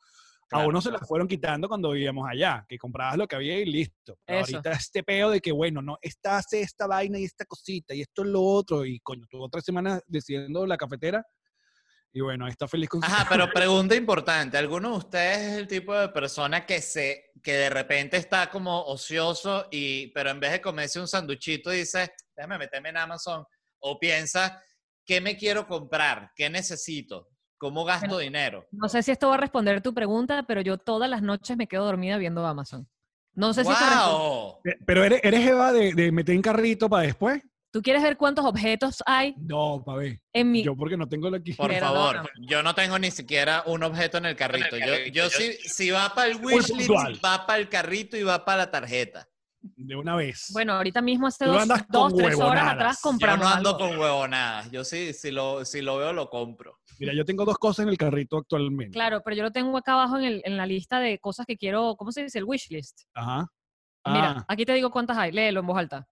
A 0.46 0.56
Claro, 0.56 0.68
uno 0.68 0.80
se 0.80 0.90
las 0.90 1.06
fueron 1.06 1.26
quitando 1.26 1.68
cuando 1.68 1.90
vivíamos 1.90 2.28
allá, 2.28 2.64
que 2.68 2.78
comprabas 2.78 3.16
lo 3.16 3.26
que 3.26 3.36
había 3.36 3.58
y 3.58 3.64
listo. 3.64 4.18
Ahorita 4.26 4.72
este 4.72 5.02
peo 5.02 5.30
de 5.30 5.40
que, 5.40 5.52
bueno, 5.52 5.82
no, 5.82 5.98
esta 6.00 6.36
hace 6.36 6.60
esta 6.60 6.86
vaina 6.86 7.18
y 7.18 7.24
esta 7.24 7.44
cosita 7.44 7.94
y 7.94 8.02
esto 8.02 8.22
es 8.22 8.28
lo 8.28 8.42
otro. 8.42 8.84
Y 8.84 9.00
coño, 9.00 9.26
tuvo 9.28 9.48
tres 9.48 9.64
semanas 9.64 10.02
decidiendo 10.06 10.66
la 10.66 10.76
cafetera. 10.76 11.24
Y 12.12 12.20
bueno, 12.20 12.48
está 12.48 12.66
feliz 12.66 12.88
con 12.88 13.02
su 13.02 13.06
Ajá, 13.06 13.26
pero 13.28 13.50
pregunta 13.52 13.94
importante. 13.94 14.56
¿Alguno 14.56 14.92
de 14.92 14.96
ustedes 14.96 15.38
es 15.38 15.58
el 15.58 15.66
tipo 15.66 15.94
de 15.94 16.08
persona 16.08 16.64
que 16.64 16.80
se 16.80 17.32
que 17.42 17.52
de 17.52 17.68
repente 17.68 18.16
está 18.16 18.48
como 18.48 18.84
ocioso 18.84 19.66
y 19.70 20.08
pero 20.12 20.30
en 20.30 20.40
vez 20.40 20.52
de 20.52 20.60
comerse 20.62 20.98
un 20.98 21.08
sanduchito 21.08 21.70
dice, 21.70 22.10
déjame 22.34 22.56
meterme 22.56 22.88
en 22.88 22.96
Amazon 22.96 23.44
o 23.80 23.98
piensa, 23.98 24.62
¿qué 25.04 25.20
me 25.20 25.36
quiero 25.36 25.66
comprar? 25.66 26.32
¿Qué 26.34 26.48
necesito? 26.48 27.28
¿Cómo 27.58 27.84
gasto 27.84 28.06
Bueno, 28.06 28.18
dinero? 28.18 28.66
No 28.70 28.88
sé 28.88 29.02
si 29.02 29.10
esto 29.12 29.28
va 29.28 29.34
a 29.34 29.38
responder 29.38 29.80
tu 29.80 29.94
pregunta, 29.94 30.44
pero 30.46 30.60
yo 30.60 30.76
todas 30.78 31.08
las 31.08 31.22
noches 31.22 31.56
me 31.56 31.66
quedo 31.66 31.84
dormida 31.84 32.18
viendo 32.18 32.46
Amazon. 32.46 32.86
No 33.34 33.52
sé 33.54 33.64
si 33.64 33.70
esto 33.70 33.84
responde- 33.84 34.18
¡Wow! 34.18 34.60
Pero 34.86 35.04
eres, 35.04 35.20
eres 35.22 35.46
Eva 35.46 35.72
de, 35.72 35.92
de 35.94 36.12
meter 36.12 36.34
en 36.34 36.42
carrito 36.42 36.88
para 36.88 37.02
después. 37.04 37.42
¿Tú 37.72 37.82
quieres 37.82 38.02
ver 38.02 38.16
cuántos 38.16 38.44
objetos 38.46 39.02
hay 39.04 39.34
No, 39.36 39.82
para 39.84 39.98
ver. 39.98 40.20
en 40.32 40.50
mi... 40.50 40.62
Yo 40.62 40.74
porque 40.74 40.96
no 40.96 41.06
tengo 41.08 41.28
la 41.28 41.36
aquí. 41.38 41.52
Por 41.52 41.74
favor, 41.74 42.30
yo 42.40 42.62
no 42.62 42.74
tengo 42.74 42.98
ni 42.98 43.10
siquiera 43.10 43.62
un 43.66 43.82
objeto 43.82 44.16
en 44.18 44.26
el 44.26 44.36
carrito. 44.36 44.78
Yo, 44.78 44.86
yo 45.12 45.28
si, 45.28 45.52
si 45.68 45.90
va 45.90 46.14
para 46.14 46.28
el 46.28 46.42
wishlist, 46.42 46.90
va 47.22 47.44
para 47.46 47.58
el 47.58 47.68
carrito 47.68 48.16
y 48.16 48.22
va 48.22 48.44
para 48.46 48.58
la 48.58 48.70
tarjeta. 48.70 49.28
De 49.76 49.96
una 49.96 50.14
vez. 50.16 50.48
Bueno, 50.52 50.74
ahorita 50.74 51.00
mismo 51.02 51.26
hace 51.26 51.44
dos, 51.44 52.14
tres 52.16 52.36
horas 52.38 52.72
atrás 52.74 52.96
Yo 53.02 53.08
compramos 53.10 53.46
no 53.46 53.52
ando 53.54 53.68
algo. 53.76 53.78
con 53.88 53.98
huevonadas. 53.98 54.70
Yo 54.70 54.84
sí, 54.84 55.12
si 55.12 55.30
lo, 55.30 55.64
si 55.64 55.80
lo 55.82 55.96
veo, 55.98 56.12
lo 56.12 56.28
compro. 56.30 56.78
Mira, 56.98 57.12
yo 57.14 57.24
tengo 57.24 57.44
dos 57.44 57.58
cosas 57.58 57.84
en 57.84 57.90
el 57.90 57.98
carrito 57.98 58.38
actualmente. 58.38 58.92
Claro, 58.94 59.22
pero 59.24 59.36
yo 59.36 59.42
lo 59.42 59.50
tengo 59.52 59.76
acá 59.76 59.92
abajo 59.94 60.18
en, 60.18 60.24
el- 60.24 60.42
en 60.44 60.56
la 60.56 60.66
lista 60.66 60.98
de 61.00 61.18
cosas 61.18 61.44
que 61.46 61.56
quiero, 61.56 61.96
¿cómo 61.96 62.12
se 62.12 62.22
dice? 62.22 62.38
El 62.38 62.44
wish 62.44 62.68
list. 62.70 63.00
Ajá. 63.14 63.46
Mira, 64.06 64.30
Ah, 64.38 64.44
aquí 64.48 64.64
te 64.64 64.72
digo 64.72 64.90
cuántas 64.90 65.18
hay, 65.18 65.32
léelo 65.32 65.60
en 65.60 65.66
voz 65.66 65.78
alta. 65.78 66.06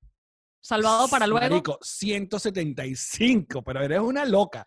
Salvado 0.60 1.08
para 1.08 1.26
luego, 1.26 1.46
Marico, 1.46 1.78
175, 1.82 3.62
pero 3.62 3.82
eres 3.82 4.00
una 4.00 4.24
loca. 4.24 4.66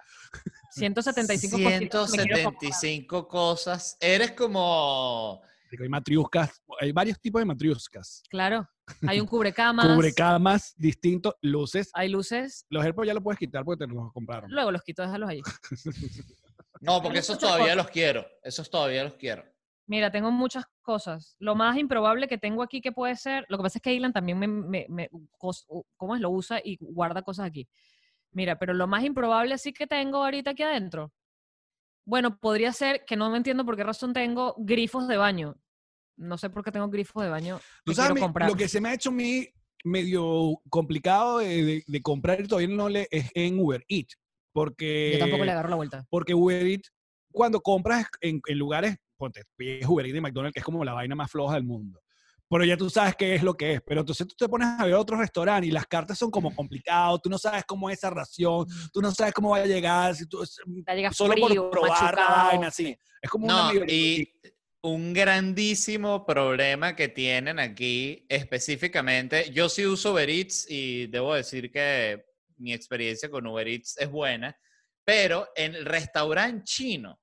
175 0.71 1.57
cositas 1.57 2.11
que 2.11 2.17
me 2.17 2.23
quiero 2.23 2.43
comprar. 2.43 2.71
175 2.71 3.27
cosas. 3.27 3.97
Eres 3.99 4.31
como... 4.33 5.41
Hay 5.81 5.89
matriuscas, 5.89 6.61
hay 6.79 6.91
varios 6.91 7.19
tipos 7.19 7.39
de 7.41 7.45
matriuscas. 7.45 8.23
Claro, 8.29 8.67
hay 9.07 9.19
un 9.19 9.27
cubrecamas, 9.27 9.85
Cubrecamas 9.95 10.73
distintos, 10.77 11.35
luces. 11.41 11.89
hay 11.93 12.09
luces, 12.09 12.65
Los 12.69 12.83
AirPods 12.85 13.07
ya 13.07 13.13
los 13.13 13.23
puedes 13.23 13.37
quitar 13.39 13.63
porque 13.65 13.85
te 13.85 13.93
los 13.93 14.11
compraron. 14.13 14.49
luego 14.51 14.71
los 14.71 14.81
quito, 14.81 15.01
déjalos 15.01 15.29
ahí. 15.29 15.41
No, 16.79 17.01
porque 17.01 17.17
esos 17.19 17.39
todavía 17.39 17.65
cosas. 17.65 17.77
los 17.77 17.87
quiero. 17.89 18.25
Esos 18.43 18.69
todavía 18.69 19.03
los 19.03 19.15
quiero. 19.15 19.43
Mira, 19.87 20.11
tengo 20.11 20.29
muchas 20.31 20.63
cosas. 20.83 21.35
Lo 21.39 21.55
más 21.55 21.75
improbable 21.77 22.27
que 22.27 22.37
tengo 22.37 22.61
aquí 22.61 22.81
que 22.81 22.91
puede 22.91 23.15
ser, 23.15 23.45
lo 23.49 23.57
que 23.57 23.63
pasa 23.63 23.79
es 23.79 23.81
que 23.81 23.93
Ilan 23.93 24.13
también 24.13 24.37
me, 24.37 24.47
me, 24.47 24.85
me- 24.87 25.09
cos- 25.39 25.65
¿cómo 25.95 26.13
es? 26.15 26.21
Lo 26.21 26.29
usa 26.29 26.59
y 26.63 26.77
guarda 26.79 27.23
cosas 27.23 27.47
aquí. 27.47 27.67
Mira, 28.31 28.59
pero 28.59 28.75
lo 28.75 28.85
más 28.85 29.03
improbable 29.03 29.57
sí 29.57 29.73
que 29.73 29.87
tengo 29.87 30.23
ahorita 30.23 30.51
aquí 30.51 30.61
adentro. 30.61 31.11
Bueno, 32.07 32.39
podría 32.39 32.71
ser 32.71 33.03
que 33.05 33.17
no 33.17 33.29
me 33.29 33.35
entiendo 33.35 33.65
por 33.65 33.75
qué 33.75 33.83
razón 33.83 34.13
tengo 34.13 34.55
grifos 34.57 35.09
de 35.09 35.17
baño. 35.17 35.57
No 36.15 36.37
sé 36.37 36.49
por 36.49 36.63
qué 36.63 36.71
tengo 36.71 36.87
grifos 36.89 37.21
de 37.21 37.29
baño 37.29 37.59
Tú 37.83 37.91
que 37.91 37.95
sabes, 37.95 38.07
quiero 38.11 38.15
mi- 38.15 38.21
comprar. 38.21 38.49
lo 38.49 38.55
que 38.55 38.69
se 38.69 38.79
me 38.79 38.87
ha 38.89 38.93
hecho 38.93 39.09
a 39.09 39.11
mí 39.11 39.45
medio 39.83 40.55
complicado 40.69 41.39
de, 41.39 41.63
de- 41.65 41.83
de 41.85 42.01
comprar 42.01 42.39
y 42.39 42.47
todavía 42.47 42.73
no 42.73 42.87
le 42.87 43.09
es 43.11 43.29
en 43.33 43.59
Uber 43.59 43.83
Eats. 43.89 44.17
Porque, 44.53 45.11
Yo 45.13 45.19
tampoco 45.19 45.43
le 45.43 45.51
agarro 45.51 45.69
la 45.69 45.75
vuelta. 45.75 46.05
porque 46.09 46.33
Uber 46.33 46.65
Eats, 46.65 46.91
cuando 47.31 47.59
compras 47.61 48.07
en, 48.21 48.41
en 48.47 48.57
lugares, 48.57 48.95
ponte, 49.17 49.43
pides 49.57 49.85
Uber 49.85 50.05
Eats 50.05 50.13
de 50.15 50.21
McDonald's, 50.21 50.53
que 50.53 50.59
es 50.59 50.65
como 50.65 50.85
la 50.85 50.93
vaina 50.93 51.13
más 51.13 51.29
floja 51.29 51.55
del 51.55 51.63
mundo. 51.65 51.99
Pero 52.49 52.63
ya 52.63 52.77
tú 52.77 52.89
sabes 52.89 53.15
qué 53.15 53.35
es 53.35 53.43
lo 53.43 53.55
que 53.55 53.73
es. 53.73 53.81
Pero 53.85 54.01
entonces 54.01 54.25
tú 54.27 54.35
te 54.37 54.47
pones 54.47 54.67
a 54.67 54.85
ver 54.85 54.93
otros 54.93 55.19
restaurantes 55.19 55.67
y 55.67 55.71
las 55.71 55.85
cartas 55.87 56.17
son 56.17 56.31
como 56.31 56.53
complicados. 56.55 57.21
Tú 57.21 57.29
no 57.29 57.37
sabes 57.37 57.65
cómo 57.65 57.89
es 57.89 57.97
esa 57.97 58.09
ración. 58.09 58.65
Tú 58.93 59.01
no 59.01 59.11
sabes 59.11 59.33
cómo 59.33 59.49
va 59.49 59.57
a 59.57 59.65
llegar. 59.65 60.15
Si 60.15 60.25
tú, 60.27 60.43
llega 60.87 61.11
solo 61.11 61.33
frío, 61.33 61.63
por 61.69 61.71
probar 61.81 62.15
la 62.15 62.27
vaina, 62.27 62.71
sí. 62.71 62.97
Es 63.21 63.29
como 63.29 63.45
una 63.47 63.63
No, 63.63 63.73
medio- 63.73 63.85
y 63.87 64.31
un 64.83 65.11
grandísimo 65.11 66.25
problema 66.25 66.95
que 66.95 67.09
tienen 67.09 67.59
aquí 67.59 68.25
específicamente, 68.29 69.51
yo 69.51 69.67
sí 69.67 69.85
uso 69.85 70.13
Uber 70.13 70.29
Eats 70.29 70.65
y 70.69 71.07
debo 71.07 71.33
decir 71.33 71.71
que 71.71 72.23
mi 72.57 72.73
experiencia 72.73 73.29
con 73.29 73.45
Uber 73.47 73.67
Eats 73.67 73.97
es 73.97 74.09
buena, 74.09 74.55
pero 75.03 75.49
en 75.55 75.75
el 75.75 75.85
restaurante 75.85 76.63
chino 76.63 77.19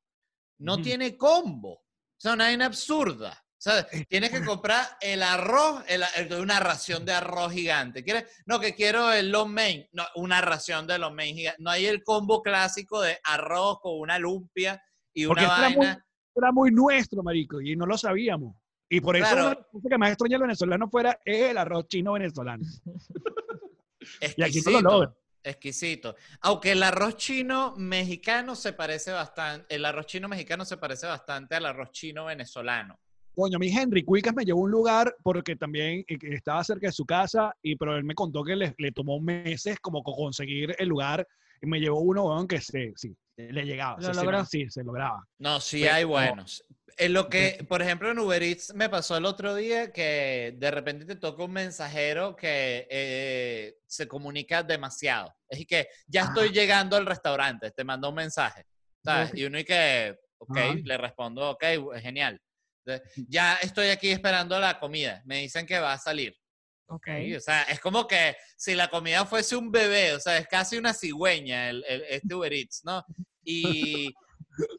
no 0.58 0.74
Ujú. 0.74 0.82
tiene 0.82 1.16
combo. 1.16 1.72
O 1.74 1.84
sea, 2.18 2.34
una 2.34 2.44
vaina 2.44 2.66
absurda. 2.66 3.43
O 3.66 3.70
sea, 3.70 3.86
tienes 4.08 4.30
que 4.30 4.44
comprar 4.44 4.84
el 5.00 5.22
arroz, 5.22 5.82
el- 5.88 6.02
el- 6.16 6.34
una 6.40 6.60
ración 6.60 7.06
de 7.06 7.12
arroz 7.14 7.50
gigante. 7.52 8.04
¿Quieres? 8.04 8.24
No, 8.44 8.60
que 8.60 8.74
quiero 8.74 9.10
el 9.10 9.30
lo 9.30 9.46
mein. 9.46 9.88
No, 9.92 10.04
una 10.16 10.42
ración 10.42 10.86
de 10.86 10.98
lo 10.98 11.10
mein 11.10 11.34
gigante. 11.34 11.62
No 11.62 11.70
hay 11.70 11.86
el 11.86 12.02
combo 12.04 12.42
clásico 12.42 13.00
de 13.00 13.18
arroz 13.24 13.78
con 13.80 13.98
una 13.98 14.18
lumpia 14.18 14.82
y 15.14 15.24
Porque 15.26 15.44
una 15.44 15.52
esto 15.54 15.60
era 15.60 15.68
muy- 15.70 15.86
vaina. 15.86 16.06
era 16.36 16.52
muy 16.52 16.70
nuestro, 16.72 17.22
marico, 17.22 17.60
y 17.62 17.74
no 17.74 17.86
lo 17.86 17.96
sabíamos. 17.96 18.54
Y 18.90 19.00
por 19.00 19.16
eso 19.16 19.26
Claro. 19.30 19.46
una 19.46 19.54
cosas 19.54 19.88
que 19.88 19.98
más 19.98 20.10
extraña 20.10 20.36
el 20.36 20.42
venezolano 20.42 20.90
fuera 20.90 21.18
es 21.24 21.50
el 21.50 21.56
arroz 21.56 21.88
chino 21.88 22.12
venezolano. 22.12 22.64
Y 24.36 24.42
aquí 24.42 24.60
no 24.60 24.70
lo 24.72 24.80
logra. 24.82 25.14
Exquisito. 25.42 26.16
Aunque 26.40 26.72
el 26.72 26.82
arroz 26.82 27.16
chino 27.16 27.74
mexicano 27.76 28.54
se 28.56 28.72
parece 28.72 29.10
bastante, 29.12 29.74
el 29.74 29.84
arroz 29.84 30.06
chino 30.06 30.28
mexicano 30.28 30.64
se 30.64 30.76
parece 30.76 31.06
bastante 31.06 31.54
al 31.54 31.66
arroz 31.66 31.90
chino 31.92 32.26
venezolano. 32.26 32.98
Coño, 33.34 33.58
mi 33.58 33.68
Henry 33.68 34.04
Cuicas 34.04 34.34
me 34.34 34.44
llevó 34.44 34.60
a 34.60 34.64
un 34.64 34.70
lugar 34.70 35.16
porque 35.22 35.56
también 35.56 36.04
eh, 36.08 36.18
estaba 36.22 36.62
cerca 36.62 36.86
de 36.86 36.92
su 36.92 37.04
casa, 37.04 37.54
y 37.62 37.76
pero 37.76 37.96
él 37.96 38.04
me 38.04 38.14
contó 38.14 38.44
que 38.44 38.54
le, 38.56 38.74
le 38.78 38.92
tomó 38.92 39.20
meses 39.20 39.78
como 39.80 40.02
co- 40.02 40.14
conseguir 40.14 40.74
el 40.78 40.88
lugar, 40.88 41.26
y 41.60 41.66
me 41.66 41.80
llevó 41.80 42.00
uno, 42.00 42.24
weón, 42.26 42.46
que 42.46 42.60
se, 42.60 42.92
sí, 42.96 43.16
le 43.36 43.64
llegaba. 43.64 43.96
Lo 44.00 44.06
se- 44.08 44.14
se- 44.14 44.20
logró. 44.24 44.44
sí, 44.44 44.70
se 44.70 44.84
lograba. 44.84 45.26
No, 45.38 45.60
sí 45.60 45.80
Pero- 45.82 45.94
hay 45.94 46.04
buenos. 46.04 46.64
En 46.96 47.12
lo 47.12 47.28
que, 47.28 47.66
por 47.68 47.82
ejemplo, 47.82 48.08
en 48.08 48.20
Uber 48.20 48.40
Eats 48.40 48.72
me 48.72 48.88
pasó 48.88 49.16
el 49.16 49.24
otro 49.24 49.56
día 49.56 49.92
que 49.92 50.54
de 50.56 50.70
repente 50.70 51.04
te 51.04 51.16
toca 51.16 51.42
un 51.42 51.50
mensajero 51.50 52.36
que 52.36 52.86
eh, 52.88 53.78
se 53.84 54.06
comunica 54.06 54.62
demasiado. 54.62 55.34
Es 55.48 55.66
que 55.66 55.88
ya 56.06 56.22
estoy 56.26 56.50
llegando 56.50 56.96
al 56.96 57.04
restaurante, 57.04 57.72
te 57.72 57.82
mandó 57.82 58.10
un 58.10 58.14
mensaje. 58.14 58.64
¿sabes? 59.02 59.32
Y 59.34 59.44
uno 59.44 59.58
y 59.58 59.64
que, 59.64 60.16
ok, 60.38 60.56
Ajá. 60.56 60.74
le 60.84 60.96
respondo, 60.96 61.50
ok, 61.50 61.64
genial. 62.00 62.40
Ya 63.28 63.54
estoy 63.56 63.88
aquí 63.88 64.10
esperando 64.10 64.58
la 64.58 64.78
comida. 64.78 65.22
Me 65.24 65.40
dicen 65.40 65.66
que 65.66 65.78
va 65.78 65.92
a 65.92 65.98
salir. 65.98 66.36
Ok. 66.86 67.06
Sí, 67.06 67.34
O 67.36 67.40
sea, 67.40 67.62
es 67.62 67.80
como 67.80 68.06
que 68.06 68.36
si 68.56 68.74
la 68.74 68.88
comida 68.88 69.24
fuese 69.24 69.56
un 69.56 69.70
bebé, 69.70 70.14
o 70.14 70.20
sea, 70.20 70.36
es 70.38 70.46
casi 70.46 70.76
una 70.76 70.92
cigüeña 70.92 71.70
el, 71.70 71.84
el- 71.88 72.02
este 72.08 72.34
Uber 72.34 72.52
Eats, 72.52 72.82
¿no? 72.84 73.04
Y, 73.42 74.12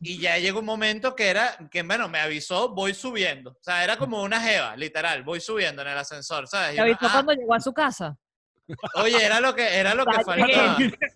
y 0.01 0.19
ya 0.19 0.37
llegó 0.37 0.59
un 0.59 0.65
momento 0.65 1.15
que 1.15 1.27
era, 1.29 1.57
que 1.71 1.81
bueno, 1.83 2.07
me 2.07 2.19
avisó, 2.19 2.69
voy 2.73 2.93
subiendo. 2.93 3.51
O 3.51 3.63
sea, 3.63 3.83
era 3.83 3.97
como 3.97 4.21
una 4.21 4.39
jeva, 4.39 4.75
literal, 4.77 5.23
voy 5.23 5.39
subiendo 5.41 5.81
en 5.81 5.87
el 5.89 5.97
ascensor, 5.97 6.47
¿sabes? 6.47 6.75
¿Te 6.75 6.81
avisó 6.81 6.99
"Ah, 7.07 7.11
cuando 7.13 7.33
llegó 7.33 7.53
a 7.55 7.59
su 7.59 7.73
casa? 7.73 8.17
Oye, 8.95 9.23
era 9.25 9.39
lo 9.39 9.53
que, 9.55 9.67
era 9.77 9.93
lo 9.95 10.05
que 10.05 10.17
Ya 10.17 10.23
faltaba. 10.23 10.77
llegué. 10.77 10.97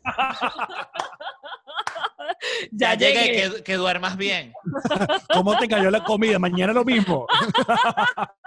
Ya, 2.72 2.94
Ya 2.94 2.96
llegué, 2.96 3.24
llegué. 3.26 3.56
que, 3.56 3.64
que 3.64 3.76
duermas 3.76 4.16
bien. 4.18 4.54
¿Cómo 5.34 5.58
te 5.58 5.68
cayó 5.68 5.90
la 5.90 6.04
comida? 6.04 6.38
Mañana 6.40 6.74
lo 6.74 6.86
mismo. 6.86 7.26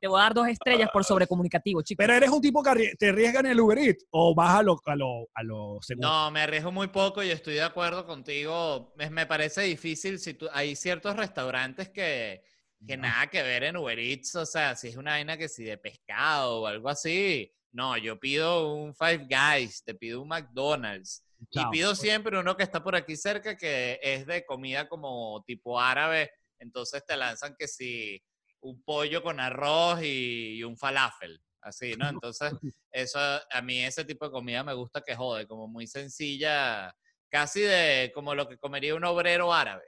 Te 0.00 0.08
voy 0.08 0.18
a 0.18 0.22
dar 0.24 0.34
dos 0.34 0.48
estrellas 0.48 0.88
por 0.90 1.04
sobrecomunicativo, 1.04 1.82
chicos. 1.82 2.02
Pero 2.02 2.14
eres 2.14 2.30
un 2.30 2.40
tipo 2.40 2.62
que 2.62 2.94
te 2.98 3.10
arriesga 3.10 3.40
en 3.40 3.46
el 3.46 3.60
Uber 3.60 3.78
Eats 3.78 4.06
o 4.10 4.34
vas 4.34 4.56
a 4.60 4.62
lo, 4.62 4.80
a 4.86 4.96
lo, 4.96 5.28
a 5.34 5.42
lo 5.42 5.78
seguro. 5.82 6.08
No, 6.08 6.30
me 6.30 6.40
arriesgo 6.40 6.72
muy 6.72 6.86
poco 6.88 7.22
y 7.22 7.30
estoy 7.30 7.54
de 7.54 7.62
acuerdo 7.62 8.06
contigo. 8.06 8.94
Me, 8.96 9.10
me 9.10 9.26
parece 9.26 9.62
difícil 9.62 10.18
si 10.18 10.32
tú, 10.34 10.48
hay 10.54 10.74
ciertos 10.74 11.16
restaurantes 11.16 11.90
que, 11.90 12.42
que 12.86 12.96
No. 12.96 13.02
nada 13.08 13.26
que 13.26 13.42
ver 13.42 13.64
en 13.64 13.76
Uber 13.76 13.98
Eats, 13.98 14.34
o 14.36 14.46
sea, 14.46 14.74
si 14.74 14.88
es 14.88 14.96
una 14.96 15.10
vaina 15.12 15.36
que 15.36 15.50
si 15.50 15.64
de 15.64 15.76
pescado 15.76 16.62
o 16.62 16.66
algo 16.66 16.88
así. 16.88 17.52
No, 17.78 17.96
yo 17.96 18.18
pido 18.18 18.74
un 18.74 18.92
Five 18.92 19.28
Guys, 19.30 19.84
te 19.84 19.94
pido 19.94 20.20
un 20.20 20.26
McDonald's 20.26 21.24
y 21.52 21.64
pido 21.70 21.94
siempre 21.94 22.36
uno 22.36 22.56
que 22.56 22.64
está 22.64 22.82
por 22.82 22.96
aquí 22.96 23.16
cerca 23.16 23.56
que 23.56 24.00
es 24.02 24.26
de 24.26 24.44
comida 24.44 24.88
como 24.88 25.44
tipo 25.46 25.78
árabe, 25.78 26.28
entonces 26.58 27.06
te 27.06 27.16
lanzan 27.16 27.54
que 27.56 27.68
si 27.68 28.20
un 28.62 28.82
pollo 28.82 29.22
con 29.22 29.38
arroz 29.38 30.02
y, 30.02 30.56
y 30.56 30.64
un 30.64 30.76
falafel, 30.76 31.40
así, 31.60 31.94
¿no? 31.94 32.08
Entonces, 32.20 32.52
eso 32.90 33.20
a 33.20 33.62
mí 33.62 33.84
ese 33.84 34.04
tipo 34.04 34.24
de 34.24 34.32
comida 34.32 34.64
me 34.64 34.74
gusta 34.74 35.00
que 35.00 35.14
jode, 35.14 35.46
como 35.46 35.68
muy 35.68 35.86
sencilla, 35.86 36.92
casi 37.30 37.60
de 37.60 38.10
como 38.12 38.34
lo 38.34 38.48
que 38.48 38.58
comería 38.58 38.96
un 38.96 39.04
obrero 39.04 39.54
árabe. 39.54 39.84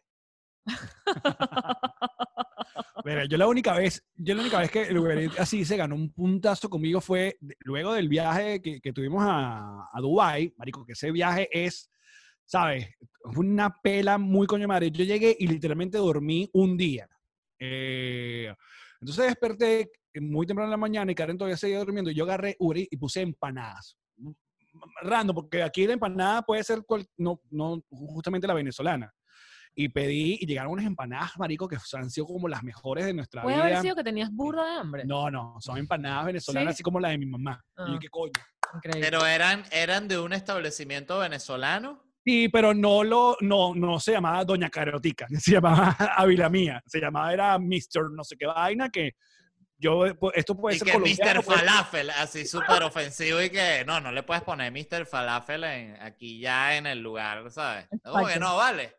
Mira, 3.04 3.24
yo 3.24 3.38
la 3.38 3.48
única 3.48 3.74
vez, 3.74 4.04
yo 4.14 4.34
la 4.34 4.42
única 4.42 4.58
vez 4.58 4.70
que 4.70 4.82
el 4.82 4.98
Uber 4.98 5.30
así 5.38 5.64
se 5.64 5.76
ganó 5.76 5.94
un 5.94 6.12
puntazo 6.12 6.68
conmigo 6.68 7.00
fue 7.00 7.38
luego 7.60 7.94
del 7.94 8.08
viaje 8.08 8.60
que, 8.60 8.80
que 8.80 8.92
tuvimos 8.92 9.24
a, 9.26 9.88
a 9.92 10.00
Dubai, 10.00 10.52
marico, 10.56 10.84
que 10.84 10.92
ese 10.92 11.10
viaje 11.10 11.48
es, 11.50 11.90
¿sabes? 12.44 12.88
Fue 13.32 13.44
una 13.44 13.74
pela 13.82 14.18
muy 14.18 14.46
coño 14.46 14.68
madre. 14.68 14.90
Yo 14.90 15.04
llegué 15.04 15.34
y 15.38 15.46
literalmente 15.46 15.98
dormí 15.98 16.48
un 16.52 16.76
día. 16.76 17.08
Eh, 17.58 18.52
entonces 19.00 19.26
desperté 19.26 19.90
muy 20.20 20.46
temprano 20.46 20.66
en 20.66 20.72
la 20.72 20.76
mañana 20.76 21.10
y 21.10 21.14
Karen 21.14 21.38
todavía 21.38 21.56
seguía 21.56 21.78
durmiendo 21.78 22.10
y 22.10 22.14
yo 22.14 22.24
agarré 22.24 22.56
Uber 22.58 22.78
y 22.90 22.96
puse 22.96 23.22
empanadas. 23.22 23.96
Random, 25.02 25.34
porque 25.34 25.62
aquí 25.62 25.86
la 25.86 25.94
empanada 25.94 26.42
puede 26.42 26.62
ser 26.64 26.82
cual- 26.86 27.06
no, 27.16 27.40
no 27.50 27.82
justamente 27.90 28.46
la 28.46 28.54
venezolana. 28.54 29.12
Y 29.74 29.88
pedí 29.88 30.36
y 30.40 30.46
llegaron 30.46 30.72
unas 30.72 30.84
empanadas, 30.84 31.32
marico, 31.38 31.68
que 31.68 31.76
han 31.94 32.10
sido 32.10 32.26
como 32.26 32.48
las 32.48 32.62
mejores 32.62 33.06
de 33.06 33.14
nuestra 33.14 33.42
Puede 33.42 33.56
vida. 33.56 33.64
haber 33.66 33.80
sido 33.80 33.96
que 33.96 34.04
tenías 34.04 34.30
burda 34.30 34.64
de 34.64 34.80
hambre. 34.80 35.04
No, 35.04 35.30
no, 35.30 35.56
son 35.60 35.78
empanadas 35.78 36.26
venezolanas, 36.26 36.72
¿Sí? 36.72 36.76
así 36.76 36.82
como 36.82 36.98
la 37.00 37.10
de 37.10 37.18
mi 37.18 37.26
mamá. 37.26 37.62
Y 37.78 37.90
yo, 37.92 37.94
Ah. 37.94 37.98
¿qué 38.00 38.08
coño? 38.08 38.32
Increíble. 38.74 39.00
Pero 39.10 39.26
eran, 39.26 39.64
eran 39.72 40.06
de 40.08 40.18
un 40.18 40.32
establecimiento 40.32 41.18
venezolano. 41.20 42.04
Sí, 42.24 42.48
pero 42.50 42.74
no 42.74 43.02
lo, 43.02 43.36
no, 43.40 43.74
no 43.74 43.98
se 43.98 44.12
llamaba 44.12 44.44
Doña 44.44 44.68
Carotica, 44.68 45.26
se 45.40 45.52
llamaba 45.52 45.96
Ávila 46.16 46.50
Mía, 46.50 46.82
se 46.86 47.00
llamaba 47.00 47.32
era 47.32 47.58
Mr. 47.58 48.10
no 48.12 48.22
sé 48.24 48.36
qué 48.36 48.46
vaina, 48.46 48.90
que 48.90 49.12
yo, 49.78 50.04
pues, 50.18 50.34
esto 50.36 50.54
puede 50.54 50.76
y 50.76 50.78
ser 50.78 50.86
que 50.88 50.92
colombiano. 50.92 51.40
Mr. 51.40 51.44
puede 51.46 51.58
ser- 51.60 51.68
Falafel, 51.68 52.10
así 52.10 52.46
súper 52.46 52.82
ofensivo 52.82 53.40
y 53.40 53.48
que 53.48 53.82
no, 53.86 53.98
no 54.00 54.12
le 54.12 54.22
puedes 54.22 54.42
poner 54.42 54.70
Mr. 54.70 55.06
Falafel 55.06 55.64
en, 55.64 56.02
aquí 56.02 56.38
ya 56.40 56.76
en 56.76 56.86
el 56.86 57.00
lugar, 57.00 57.50
¿sabes? 57.50 57.88
No, 58.04 58.12
porque 58.12 58.34
Exacto. 58.34 58.40
no, 58.40 58.56
vale. 58.58 58.94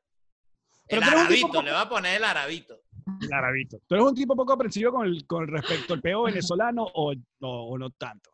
El 0.92 1.00
Pero 1.00 1.02
tú 1.02 1.08
eres 1.18 1.22
un 1.22 1.28
tipo 1.28 1.46
arabito, 1.48 1.48
como- 1.48 1.62
le 1.64 1.72
va 1.72 1.82
a 1.82 1.90
poner 1.90 2.18
el 2.18 2.24
arabito. 2.24 2.82
Claramente. 3.20 3.80
¿Tú 3.88 3.96
eres 3.96 4.08
un 4.08 4.16
tipo 4.16 4.36
poco 4.36 4.54
aprensivo 4.54 4.92
con, 4.92 5.06
el, 5.08 5.26
con 5.26 5.48
respecto 5.48 5.94
al 5.94 6.02
peo 6.02 6.24
venezolano 6.24 6.84
o, 6.84 7.14
o, 7.14 7.48
o 7.72 7.78
no 7.78 7.90
tanto? 7.92 8.30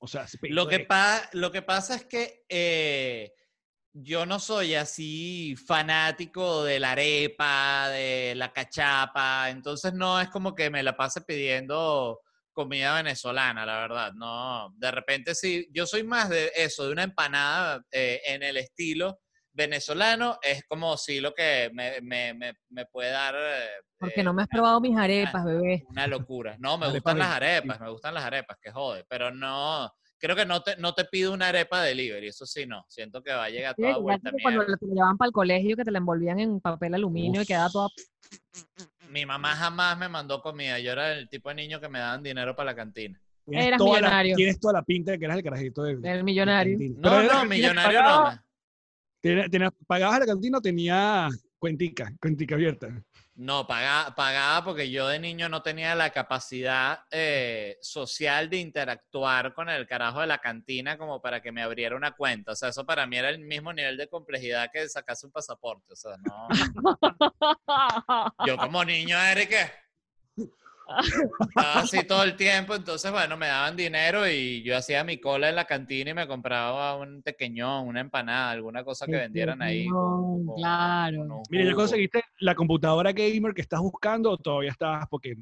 O 0.00 0.06
sea, 0.06 0.26
Lo 0.42 0.68
que, 0.68 0.80
pa- 0.80 1.28
lo 1.32 1.50
que 1.50 1.62
pasa 1.62 1.94
es 1.94 2.04
que 2.04 2.44
eh, 2.50 3.32
yo 3.94 4.26
no 4.26 4.38
soy 4.38 4.74
así 4.74 5.56
fanático 5.56 6.62
de 6.64 6.78
la 6.78 6.92
arepa, 6.92 7.88
de 7.88 8.34
la 8.36 8.52
cachapa, 8.52 9.48
entonces 9.48 9.94
no 9.94 10.20
es 10.20 10.28
como 10.28 10.54
que 10.54 10.68
me 10.68 10.82
la 10.82 10.94
pase 10.96 11.22
pidiendo 11.22 12.20
comida 12.52 12.94
venezolana, 12.96 13.64
la 13.64 13.78
verdad, 13.80 14.12
no. 14.12 14.74
De 14.76 14.90
repente 14.90 15.34
sí, 15.34 15.66
yo 15.72 15.86
soy 15.86 16.02
más 16.04 16.28
de 16.28 16.52
eso, 16.54 16.84
de 16.86 16.92
una 16.92 17.02
empanada 17.04 17.82
eh, 17.90 18.20
en 18.26 18.42
el 18.42 18.58
estilo 18.58 19.20
venezolano, 19.56 20.38
es 20.42 20.64
como 20.68 20.96
si 20.96 21.20
lo 21.20 21.32
que 21.34 21.70
me, 21.72 22.00
me- 22.02 22.34
me- 22.34 22.54
me 22.68 22.86
puede 22.86 23.10
dar... 23.10 23.34
eh, 23.34 23.66
Porque 23.98 24.20
eh, 24.20 24.24
no 24.24 24.32
me 24.34 24.42
has 24.42 24.48
una- 24.52 24.56
probado 24.58 24.80
mis 24.80 24.96
arepas, 24.96 25.44
bebé. 25.44 25.84
una 25.88 26.06
locura. 26.06 26.56
No, 26.58 26.78
me 26.78 26.88
gustan 26.90 27.18
las 27.18 27.28
arepas, 27.28 27.80
me 27.80 27.90
gustan 27.90 28.14
las 28.14 28.24
arepas, 28.24 28.56
que 28.60 28.70
jode, 28.70 29.04
pero 29.08 29.30
no, 29.32 29.90
creo 30.18 30.36
que 30.36 30.44
no 30.46 30.62
te, 30.62 30.76
no 30.76 30.92
te 30.94 31.04
pido 31.06 31.32
una 31.32 31.48
arepa 31.48 31.82
delivery, 31.82 32.28
eso 32.28 32.44
sí, 32.46 32.66
no. 32.66 32.84
Siento 32.88 33.22
que 33.22 33.32
va 33.32 33.44
a 33.44 33.50
llegar 33.50 33.74
Sí, 33.76 33.82
toda 33.82 33.98
vuelta 33.98 34.30
que 34.30 34.42
cuando 34.42 34.64
te 34.64 34.86
llevaban 34.86 35.16
para 35.16 35.26
el 35.28 35.32
colegio, 35.32 35.76
que 35.76 35.84
te 35.84 35.90
la 35.90 35.98
envolvían 35.98 36.38
en 36.38 36.60
papel 36.60 36.94
aluminio 36.94 37.40
y 37.42 37.46
quedaba 37.46 37.70
toda... 37.70 37.88
Mi 39.08 39.24
mamá 39.24 39.54
jamás 39.54 39.96
me 39.96 40.08
mandó 40.08 40.42
comida, 40.42 40.78
yo 40.80 40.92
era 40.92 41.12
el 41.12 41.28
tipo 41.28 41.48
de 41.48 41.54
niño 41.54 41.80
que 41.80 41.88
me 41.88 41.98
daban 42.00 42.22
dinero 42.22 42.54
para 42.54 42.72
la 42.72 42.76
cantina. 42.76 43.18
Tienes 43.48 43.66
Eras 43.68 43.78
toda 43.78 43.92
la- 43.92 44.08
millonario. 44.08 44.36
tienes 44.36 44.58
toda 44.60 44.72
la 44.74 44.82
pinta 44.82 45.12
de 45.12 45.18
que 45.20 45.24
eras 45.24 45.36
el 45.38 45.44
carajito 45.44 45.84
del, 45.84 46.02
del 46.02 46.24
millonario. 46.24 46.76
No, 46.98 47.22
no, 47.22 47.44
millonario 47.44 48.02
no. 48.02 48.30
Tenía- 49.28 49.48
tenía- 49.48 49.70
¿Pagabas 49.86 50.20
la 50.20 50.26
cantina 50.26 50.58
o 50.58 50.60
tenía 50.60 51.28
cuentica, 51.58 52.12
cuentica 52.20 52.54
abierta? 52.54 52.88
No, 53.38 53.66
pagaba, 53.66 54.14
pagaba 54.14 54.64
porque 54.64 54.90
yo 54.90 55.08
de 55.08 55.18
niño 55.18 55.50
no 55.50 55.60
tenía 55.60 55.94
la 55.94 56.08
capacidad 56.08 57.00
eh, 57.10 57.76
social 57.82 58.48
de 58.48 58.56
interactuar 58.56 59.52
con 59.52 59.68
el 59.68 59.86
carajo 59.86 60.22
de 60.22 60.26
la 60.26 60.38
cantina 60.38 60.96
como 60.96 61.20
para 61.20 61.42
que 61.42 61.52
me 61.52 61.60
abriera 61.62 61.96
una 61.96 62.12
cuenta. 62.12 62.52
O 62.52 62.56
sea, 62.56 62.70
eso 62.70 62.86
para 62.86 63.06
mí 63.06 63.18
era 63.18 63.28
el 63.28 63.40
mismo 63.40 63.74
nivel 63.74 63.98
de 63.98 64.08
complejidad 64.08 64.70
que 64.72 64.88
sacarse 64.88 65.26
un 65.26 65.32
pasaporte. 65.32 65.92
O 65.92 65.96
sea, 65.96 66.16
no. 66.16 66.48
Yo 68.46 68.56
como 68.56 68.82
niño 68.86 69.18
era 69.20 69.44
que 69.46 69.66
estaba 71.48 71.80
así 71.80 72.04
todo 72.06 72.22
el 72.22 72.36
tiempo, 72.36 72.74
entonces 72.74 73.10
bueno, 73.10 73.36
me 73.36 73.46
daban 73.46 73.76
dinero 73.76 74.28
y 74.28 74.62
yo 74.62 74.76
hacía 74.76 75.04
mi 75.04 75.18
cola 75.18 75.48
en 75.48 75.56
la 75.56 75.64
cantina 75.66 76.10
y 76.10 76.14
me 76.14 76.26
compraba 76.26 76.96
un 76.96 77.22
tequeñón, 77.22 77.88
una 77.88 78.00
empanada, 78.00 78.50
alguna 78.50 78.84
cosa 78.84 79.06
que 79.06 79.16
vendieran 79.16 79.60
ahí. 79.62 79.86
con- 79.88 80.46
con- 80.46 80.56
claro. 80.56 81.26
con 81.28 81.42
Mira, 81.50 81.64
¿ya 81.64 81.74
conseguiste 81.74 82.22
la 82.40 82.54
computadora 82.54 83.12
gamer 83.12 83.52
que 83.54 83.62
estás 83.62 83.80
buscando 83.80 84.30
o 84.30 84.38
todavía 84.38 84.70
estás? 84.70 85.04
Porque 85.10 85.34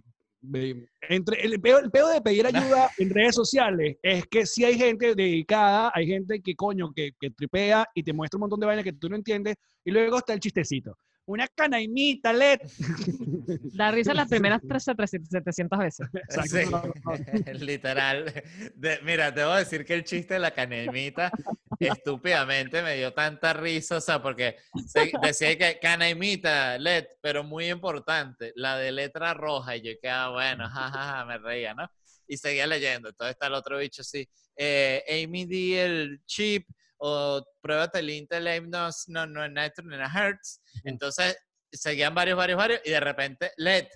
entre 1.08 1.42
el 1.42 1.60
peo, 1.60 1.78
el 1.78 1.90
peo 1.90 2.08
de 2.08 2.20
pedir 2.20 2.46
ayuda 2.80 2.90
en 2.98 3.10
redes 3.10 3.34
sociales 3.34 3.96
es 4.02 4.26
que 4.26 4.46
si 4.46 4.64
hay 4.64 4.76
gente 4.78 5.14
dedicada, 5.14 5.90
hay 5.94 6.06
gente 6.06 6.40
que 6.42 6.54
coño, 6.54 6.92
que, 6.92 7.12
que 7.18 7.30
tripea 7.30 7.86
y 7.94 8.02
te 8.02 8.12
muestra 8.12 8.36
un 8.36 8.40
montón 8.42 8.60
de 8.60 8.66
vainas 8.66 8.84
que 8.84 8.92
tú 8.92 9.08
no 9.08 9.16
entiendes 9.16 9.56
y 9.84 9.90
luego 9.90 10.18
está 10.18 10.32
el 10.34 10.40
chistecito. 10.40 10.96
Una 11.26 11.48
canaimita, 11.48 12.32
LED. 12.32 12.60
Da 13.74 13.90
risa 13.90 14.14
las 14.14 14.28
primeras 14.28 14.60
tres- 14.66 14.84
tres- 14.96 15.10
700 15.30 15.78
veces. 15.78 16.06
Sí, 16.46 16.58
literal. 17.64 18.32
De- 18.74 19.00
mira, 19.02 19.30
debo 19.30 19.54
decir 19.54 19.84
que 19.84 19.94
el 19.94 20.04
chiste 20.04 20.34
de 20.34 20.40
la 20.40 20.50
canemita 20.52 21.30
estúpidamente 21.78 22.82
me 22.82 22.96
dio 22.96 23.12
tanta 23.12 23.52
risa, 23.52 23.96
o 23.96 24.00
sea, 24.00 24.22
porque 24.22 24.56
se- 24.86 25.12
decía 25.22 25.56
que 25.58 25.78
canemita, 25.80 26.78
LED, 26.78 27.06
pero 27.20 27.42
muy 27.44 27.68
importante, 27.70 28.52
la 28.56 28.76
de 28.78 28.92
letra 28.92 29.34
roja, 29.34 29.76
y 29.76 29.82
yo 29.82 29.92
quedaba, 30.00 30.32
bueno, 30.34 30.68
jajaja, 30.68 31.24
me 31.24 31.38
reía, 31.38 31.74
¿no? 31.74 31.90
Y 32.26 32.36
seguía 32.36 32.66
leyendo, 32.66 33.08
entonces 33.10 33.32
está 33.32 33.48
el 33.48 33.54
otro 33.54 33.78
bicho 33.78 34.02
así, 34.02 34.26
eh, 34.56 35.02
Amy 35.24 35.44
D, 35.46 35.84
el 35.84 36.20
chip, 36.26 36.66
o 37.06 37.44
pruébate 37.60 37.98
el 37.98 38.08
Intel 38.08 38.46
AIM 38.46 38.70
no, 38.70 38.88
no, 39.08 39.26
no, 39.26 39.46
Nitro 39.46 39.84
ni 39.84 39.96
Hertz, 39.96 40.62
entonces 40.84 41.36
seguían 41.70 42.14
varios, 42.14 42.38
varios, 42.38 42.56
varios, 42.56 42.80
y 42.82 42.90
de 42.90 43.00
repente, 43.00 43.52
LED, 43.58 43.86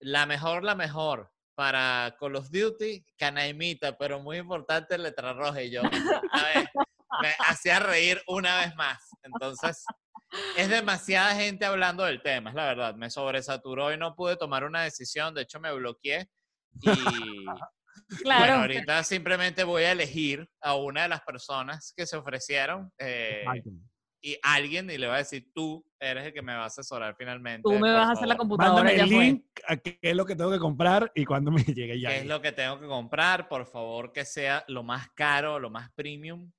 la 0.00 0.26
mejor, 0.26 0.62
la 0.62 0.74
mejor 0.74 1.30
para 1.54 2.14
Call 2.20 2.36
of 2.36 2.50
Duty, 2.50 3.02
Canaimita, 3.16 3.96
pero 3.96 4.20
muy 4.20 4.38
importante 4.38 4.98
letra 4.98 5.32
roja. 5.32 5.62
Y 5.62 5.70
yo, 5.70 5.80
a 6.32 6.44
ver, 6.54 6.68
me 7.22 7.34
hacía 7.48 7.78
reír 7.78 8.22
una 8.26 8.58
vez 8.58 8.74
más. 8.76 8.98
Entonces, 9.22 9.84
es 10.56 10.68
demasiada 10.68 11.34
gente 11.34 11.64
hablando 11.64 12.04
del 12.04 12.22
tema, 12.22 12.50
es 12.50 12.56
la 12.56 12.66
verdad. 12.66 12.94
Me 12.94 13.10
sobresaturó 13.10 13.92
y 13.92 13.96
no 13.96 14.14
pude 14.14 14.36
tomar 14.36 14.64
una 14.64 14.82
decisión. 14.82 15.34
De 15.34 15.42
hecho, 15.42 15.60
me 15.60 15.72
bloqueé. 15.72 16.28
Y 16.82 16.90
Claro. 18.22 18.40
bueno, 18.40 18.60
ahorita 18.62 19.04
simplemente 19.04 19.64
voy 19.64 19.84
a 19.84 19.92
elegir 19.92 20.48
a 20.60 20.74
una 20.76 21.02
de 21.02 21.08
las 21.08 21.20
personas 21.22 21.92
que 21.96 22.06
se 22.06 22.16
ofrecieron. 22.16 22.90
eh, 22.98 23.44
y 24.22 24.36
alguien 24.42 24.90
y 24.90 24.98
le 24.98 25.06
va 25.06 25.14
a 25.14 25.18
decir, 25.18 25.50
tú 25.54 25.82
eres 25.98 26.26
el 26.26 26.34
que 26.34 26.42
me 26.42 26.52
va 26.54 26.64
a 26.64 26.66
asesorar 26.66 27.14
finalmente. 27.16 27.62
Tú 27.62 27.78
me 27.78 27.90
vas 27.90 28.08
a 28.08 28.12
hacer 28.12 28.28
la 28.28 28.34
favor". 28.34 28.36
computadora, 28.36 28.82
Mándame 28.84 28.96
ya 28.98 29.04
el 29.04 29.10
fue. 29.10 29.24
link 29.24 29.44
a 29.66 29.76
qué 29.78 29.98
es 30.02 30.14
lo 30.14 30.26
que 30.26 30.36
tengo 30.36 30.50
que 30.50 30.58
comprar 30.58 31.10
y 31.14 31.24
cuando 31.24 31.50
me 31.50 31.62
llegue 31.78 31.98
ya. 31.98 32.10
¿Qué 32.10 32.18
es 32.18 32.26
lo 32.26 32.42
que 32.42 32.52
tengo 32.52 32.78
que 32.78 32.86
comprar? 32.86 33.48
Por 33.48 33.64
favor, 33.66 34.12
que 34.12 34.26
sea 34.26 34.62
lo 34.68 34.82
más 34.82 35.08
caro, 35.14 35.58
lo 35.58 35.70
más 35.70 35.90
premium 35.94 36.52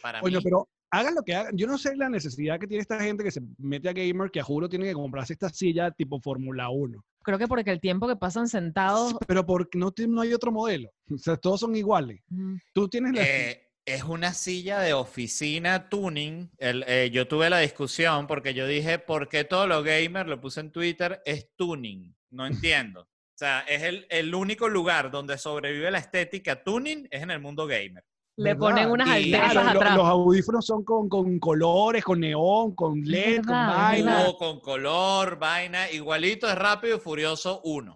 para 0.00 0.20
Coño, 0.20 0.38
mí. 0.38 0.44
pero 0.44 0.70
hagan 0.92 1.14
lo 1.14 1.22
que 1.22 1.34
hagan. 1.34 1.56
Yo 1.56 1.66
no 1.66 1.78
sé 1.78 1.96
la 1.96 2.08
necesidad 2.08 2.60
que 2.60 2.66
tiene 2.68 2.82
esta 2.82 3.00
gente 3.00 3.24
que 3.24 3.30
se 3.30 3.40
mete 3.58 3.88
a 3.88 3.92
gamer 3.92 4.30
que 4.30 4.40
a 4.40 4.44
juro 4.44 4.68
tiene 4.68 4.84
que 4.86 4.92
comprarse 4.94 5.32
esta 5.32 5.48
silla 5.48 5.90
tipo 5.90 6.20
Fórmula 6.20 6.68
1. 6.68 7.04
Creo 7.24 7.38
que 7.38 7.48
porque 7.48 7.70
el 7.70 7.80
tiempo 7.80 8.06
que 8.08 8.16
pasan 8.16 8.48
sentados... 8.48 9.14
Pero 9.26 9.44
porque 9.46 9.78
no, 9.78 9.90
tiene- 9.92 10.12
no 10.12 10.20
hay 10.20 10.32
otro 10.34 10.52
modelo. 10.52 10.90
O 11.14 11.18
sea, 11.18 11.36
todos 11.36 11.60
son 11.60 11.74
iguales. 11.74 12.20
mm, 12.28 12.56
Tú 12.72 12.88
tienes 12.88 13.12
la... 13.14 13.22
Eh, 13.22 13.68
es 13.84 14.04
una 14.04 14.32
silla 14.32 14.78
de 14.80 14.92
oficina 14.92 15.88
tuning. 15.88 16.50
El- 16.58 16.84
eh, 16.86 17.10
yo 17.12 17.26
tuve 17.26 17.50
la 17.50 17.58
discusión 17.58 18.26
porque 18.26 18.54
yo 18.54 18.66
dije, 18.66 18.98
¿por 18.98 19.28
qué 19.28 19.44
todo 19.44 19.66
lo 19.66 19.82
gamer, 19.82 20.28
lo 20.28 20.40
puse 20.40 20.60
en 20.60 20.70
Twitter, 20.70 21.20
es 21.24 21.48
tuning? 21.56 22.14
No 22.30 22.46
entiendo. 22.46 23.00
O 23.02 23.38
sea, 23.42 23.60
es 23.60 23.82
el, 23.82 24.06
el 24.10 24.34
único 24.34 24.68
lugar 24.68 25.10
donde 25.10 25.36
sobrevive 25.38 25.90
la 25.90 25.98
estética 25.98 26.62
tuning, 26.62 27.08
es 27.10 27.22
en 27.22 27.30
el 27.30 27.40
mundo 27.40 27.66
gamer. 27.66 28.04
Le 28.36 28.54
¿verdad? 28.54 28.58
ponen 28.60 28.90
unas 28.90 29.08
Y- 29.08 29.10
alteras 29.34 29.52
Claro, 29.52 29.70
atrás. 29.78 29.96
los 29.96 30.06
audífonos 30.06 30.64
son 30.66 30.84
con, 30.84 31.08
con 31.08 31.38
colores, 31.38 32.02
con 32.02 32.20
neón, 32.20 32.74
con 32.74 33.02
LED, 33.02 33.44
con 33.44 33.54
vaina. 33.54 34.24
Tubo 34.24 34.36
con 34.38 34.60
color, 34.60 35.38
vaina, 35.38 35.90
igualito 35.90 36.48
es 36.48 36.54
Rápido 36.54 36.96
y 36.96 37.00
Furioso 37.00 37.60
1. 37.64 37.94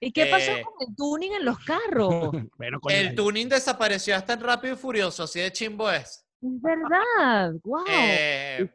¿Y 0.00 0.12
qué 0.12 0.26
pasó 0.26 0.52
eh, 0.52 0.62
con 0.62 0.74
el 0.88 0.94
tuning 0.96 1.32
en 1.34 1.44
los 1.44 1.58
carros? 1.60 2.30
Bueno, 2.58 2.80
El 2.88 3.14
tuning 3.14 3.48
desapareció 3.48 4.16
hasta 4.16 4.32
en 4.34 4.40
Rápido 4.40 4.74
y 4.74 4.76
Furioso, 4.76 5.24
así 5.24 5.40
de 5.40 5.52
chimbo 5.52 5.90
es. 5.90 6.24
Es 6.40 6.60
verdad. 6.62 7.52
Wow. 7.64 7.84
Eh, 7.88 8.68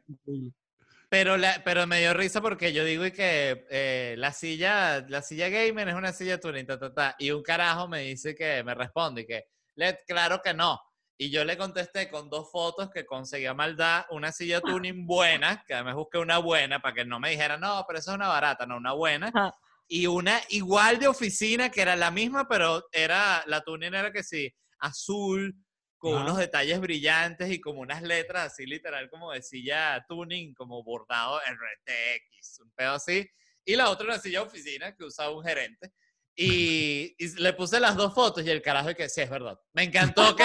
pero, 1.10 1.38
la- 1.38 1.62
pero 1.63 1.86
me 1.86 2.00
dio 2.00 2.13
risa 2.13 2.42
porque 2.42 2.74
yo 2.74 2.84
digo 2.86 3.06
y 3.06 3.12
que 3.12 3.66
eh, 3.70 4.16
la 4.18 4.32
silla 4.34 5.06
la 5.08 5.22
silla 5.22 5.48
gamer 5.50 5.89
es 5.89 5.96
una 5.96 6.12
silla 6.12 6.39
tuning, 6.39 6.66
ta, 6.66 6.80
ta, 6.80 6.94
ta, 6.94 7.16
y 7.20 7.32
un 7.32 7.44
carajo 7.44 7.88
me 7.88 8.00
dice 8.02 8.34
que 8.36 8.63
me 8.63 8.74
responde 8.74 9.22
y 9.22 9.26
que, 9.28 9.44
Led, 9.76 9.96
claro 10.08 10.39
que 10.44 10.54
no. 10.54 10.80
Y 11.17 11.30
yo 11.30 11.45
le 11.45 11.58
contesté 11.58 12.10
con 12.10 12.30
dos 12.30 12.52
fotos 12.52 12.89
que 12.89 13.06
conseguía 13.06 13.54
maldad, 13.54 14.06
una 14.10 14.32
silla 14.32 14.62
tuning 14.84 15.06
buena, 15.06 15.63
que 15.67 15.73
además 15.73 15.95
busqué 15.95 16.17
una 16.17 16.39
buena 16.39 16.82
para 16.82 16.95
que 16.95 17.06
no 17.06 17.19
me 17.19 17.32
dijera, 17.32 17.58
no, 17.58 17.84
pero 17.88 17.99
esa 17.99 18.12
es 18.12 18.15
una 18.15 18.28
barata, 18.28 18.65
no, 18.65 18.78
una 18.78 18.93
buena. 18.93 19.32
Ajá. 19.34 19.54
Y 19.88 20.08
una 20.08 20.41
igual 20.49 20.97
de 20.97 21.08
oficina, 21.08 21.69
que 21.69 21.82
era 21.82 21.95
la 21.95 22.10
misma, 22.10 22.47
pero 22.47 22.88
era, 22.91 23.43
la 23.47 23.62
tuning 23.62 23.93
era 23.93 24.12
que 24.12 24.23
sí, 24.23 24.52
azul, 24.80 25.56
con 25.97 26.15
Ajá. 26.15 26.23
unos 26.23 26.38
detalles 26.38 26.82
brillantes 26.82 27.52
y 27.52 27.62
como 27.62 27.82
unas 27.82 28.02
letras 28.02 28.52
así 28.52 28.65
literal 28.65 29.10
como 29.10 29.32
de 29.32 29.41
silla 29.41 30.04
tuning, 30.08 30.54
como 30.54 30.84
bordado 30.84 31.39
RTX, 31.39 32.60
un 32.62 32.71
pedo 32.71 32.93
así. 32.93 33.30
Y 33.63 33.76
la 33.76 33.89
otra 33.89 34.08
una 34.08 34.19
silla 34.19 34.41
oficina 34.41 34.93
que 34.95 35.06
usaba 35.06 35.32
un 35.32 35.43
gerente. 35.45 35.93
Y, 36.36 37.15
y 37.19 37.41
le 37.41 37.54
puse 37.54 37.80
las 37.80 37.96
dos 37.96 38.13
fotos 38.13 38.43
y 38.46 38.50
el 38.50 38.62
carajo 38.62 38.93
que 38.96 39.08
sí, 39.08 39.22
es 39.22 39.30
verdad. 39.30 39.60
Me 39.74 39.84
encantó 39.84 40.36
que 40.36 40.43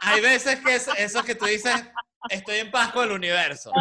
hay 0.00 0.20
veces 0.20 0.60
que 0.60 0.74
es- 0.74 0.88
eso 0.98 1.22
que 1.22 1.34
tú 1.34 1.46
dices, 1.46 1.72
estoy 2.28 2.56
en 2.58 2.70
paz 2.70 2.92
con 2.92 3.04
el 3.06 3.12
universo. 3.12 3.72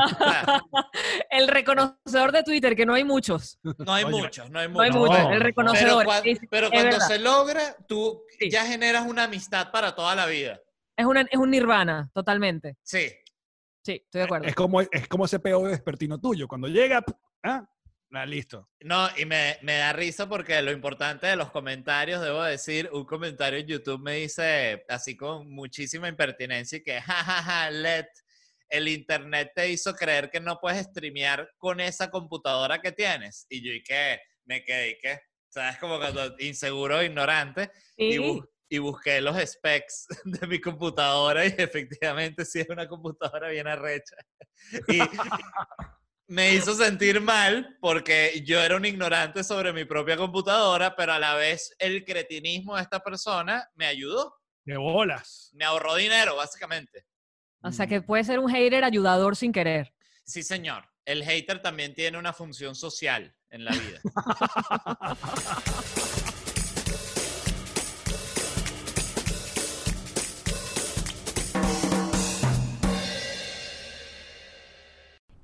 El 1.29 1.47
reconocedor 1.47 2.31
de 2.31 2.43
Twitter, 2.43 2.75
que 2.75 2.86
no 2.86 2.93
hay 2.93 3.03
muchos. 3.03 3.60
no 3.63 3.93
hay 3.93 4.03
Oye, 4.05 4.21
muchos, 4.21 4.49
no 4.49 4.60
hay 4.60 4.69
No 4.69 4.79
hay 4.81 4.91
muchos. 4.91 5.10
muchos. 5.19 5.31
El 5.33 5.39
no. 5.39 5.43
reconocedor. 5.43 6.05
Pero, 6.05 6.10
cua- 6.12 6.21
es, 6.25 6.39
pero 6.49 6.69
cuando 6.71 6.99
se 7.01 7.19
logra, 7.19 7.75
tú 7.88 8.23
Sí. 8.39 8.49
ya 8.49 8.65
generas 8.65 9.05
una 9.05 9.23
amistad 9.25 9.71
para 9.71 9.95
toda 9.95 10.15
la 10.15 10.25
vida. 10.27 10.60
es, 10.95 11.05
una, 11.05 11.21
es 11.21 11.38
un 11.38 11.51
nirvana, 11.51 12.10
totalmente. 12.13 12.77
Sí. 12.83 13.12
Sí, 13.83 14.01
estoy 14.03 14.19
de 14.19 14.23
acuerdo. 14.25 14.47
es, 14.47 14.55
como, 14.55 14.81
es 14.81 15.07
como 15.07 15.25
ese 15.25 15.39
peo 15.39 15.63
despertino 15.67 16.19
tuyo. 16.19 16.47
Cuando 16.47 16.67
llega, 16.67 17.03
ah, 17.43 17.65
ah, 18.13 18.26
listo. 18.26 18.70
No, 18.82 19.10
y 19.17 19.26
me, 19.26 19.58
me 19.62 19.78
da 19.78 19.93
risa 19.93 20.28
porque 20.28 20.62
lo 20.62 20.72
importante 20.72 21.28
de 21.28 21.36
los 21.36 21.52
comentarios, 21.52 22.22
debo 22.22 22.43
decir, 22.43 22.89
un 22.91 23.06
comentario 23.06 23.60
en 23.60 23.67
YouTube 23.67 24.02
me 24.02 24.15
dice, 24.15 24.86
así 24.89 25.15
con 25.17 25.50
muchísima 25.50 26.08
impertinencia, 26.08 26.78
y 26.78 26.84
que 26.84 27.02
jajaja, 27.02 27.70
let, 27.72 28.08
el 28.70 28.88
internet 28.88 29.52
te 29.56 29.70
hizo 29.70 29.93
creer 29.96 30.30
que 30.30 30.39
no 30.39 30.60
puedes 30.60 30.86
streamear 30.88 31.50
con 31.58 31.80
esa 31.80 32.10
computadora 32.10 32.80
que 32.82 32.91
tienes. 32.91 33.46
Y 33.50 33.62
yo, 33.65 33.72
¿y 33.74 33.82
qué? 33.84 34.20
Me 34.46 34.63
quedé, 34.63 34.89
¿y 34.91 34.98
qué? 35.00 35.20
¿Sabes? 35.50 35.78
Como 35.78 35.98
cuando 35.98 36.36
inseguro, 36.39 37.02
ignorante. 37.04 37.72
Y, 37.96 38.13
Sí. 38.13 38.17
bu- 38.17 38.50
y 38.70 38.80
busqué 38.80 39.22
los 39.22 39.38
specs 39.50 40.08
de 40.26 40.46
mi 40.48 40.60
computadora 40.60 41.46
y 41.46 41.56
efectivamente 41.58 42.43
sí 42.43 42.60
es 42.60 42.67
una 42.70 42.86
computadora 42.88 43.48
bien 43.50 43.67
arrecha. 43.67 44.15
Y 44.89 45.00
me 46.27 46.53
hizo 46.53 46.75
sentir 46.75 47.21
mal 47.21 47.77
porque 47.79 48.43
yo 48.45 48.59
era 48.59 48.75
un 48.75 48.85
ignorante 48.85 49.43
sobre 49.43 49.73
mi 49.73 49.85
propia 49.85 50.17
computadora, 50.17 50.95
pero 50.95 51.13
a 51.13 51.19
la 51.19 51.35
vez 51.35 51.73
el 51.79 52.03
cretinismo 52.03 52.75
de 52.75 52.81
esta 52.81 52.99
persona 52.99 53.69
me 53.75 53.85
ayudó. 53.85 54.35
De 54.65 54.77
bolas. 54.77 55.51
Me 55.53 55.63
ahorró 55.63 55.95
dinero, 55.95 56.35
básicamente. 56.35 57.05
O 57.61 57.71
sea, 57.71 57.87
que 57.87 58.01
puede 58.01 58.23
ser 58.23 58.39
un 58.39 58.49
hater 58.49 58.83
ayudador 58.83 59.35
sin 59.35 59.51
querer. 59.51 59.93
Sí, 60.25 60.43
señor. 60.43 60.89
El 61.05 61.23
hater 61.23 61.61
también 61.61 61.93
tiene 61.93 62.17
una 62.17 62.33
función 62.33 62.75
social 62.75 63.33
en 63.49 63.63
la 63.63 63.71
vida. 63.71 64.01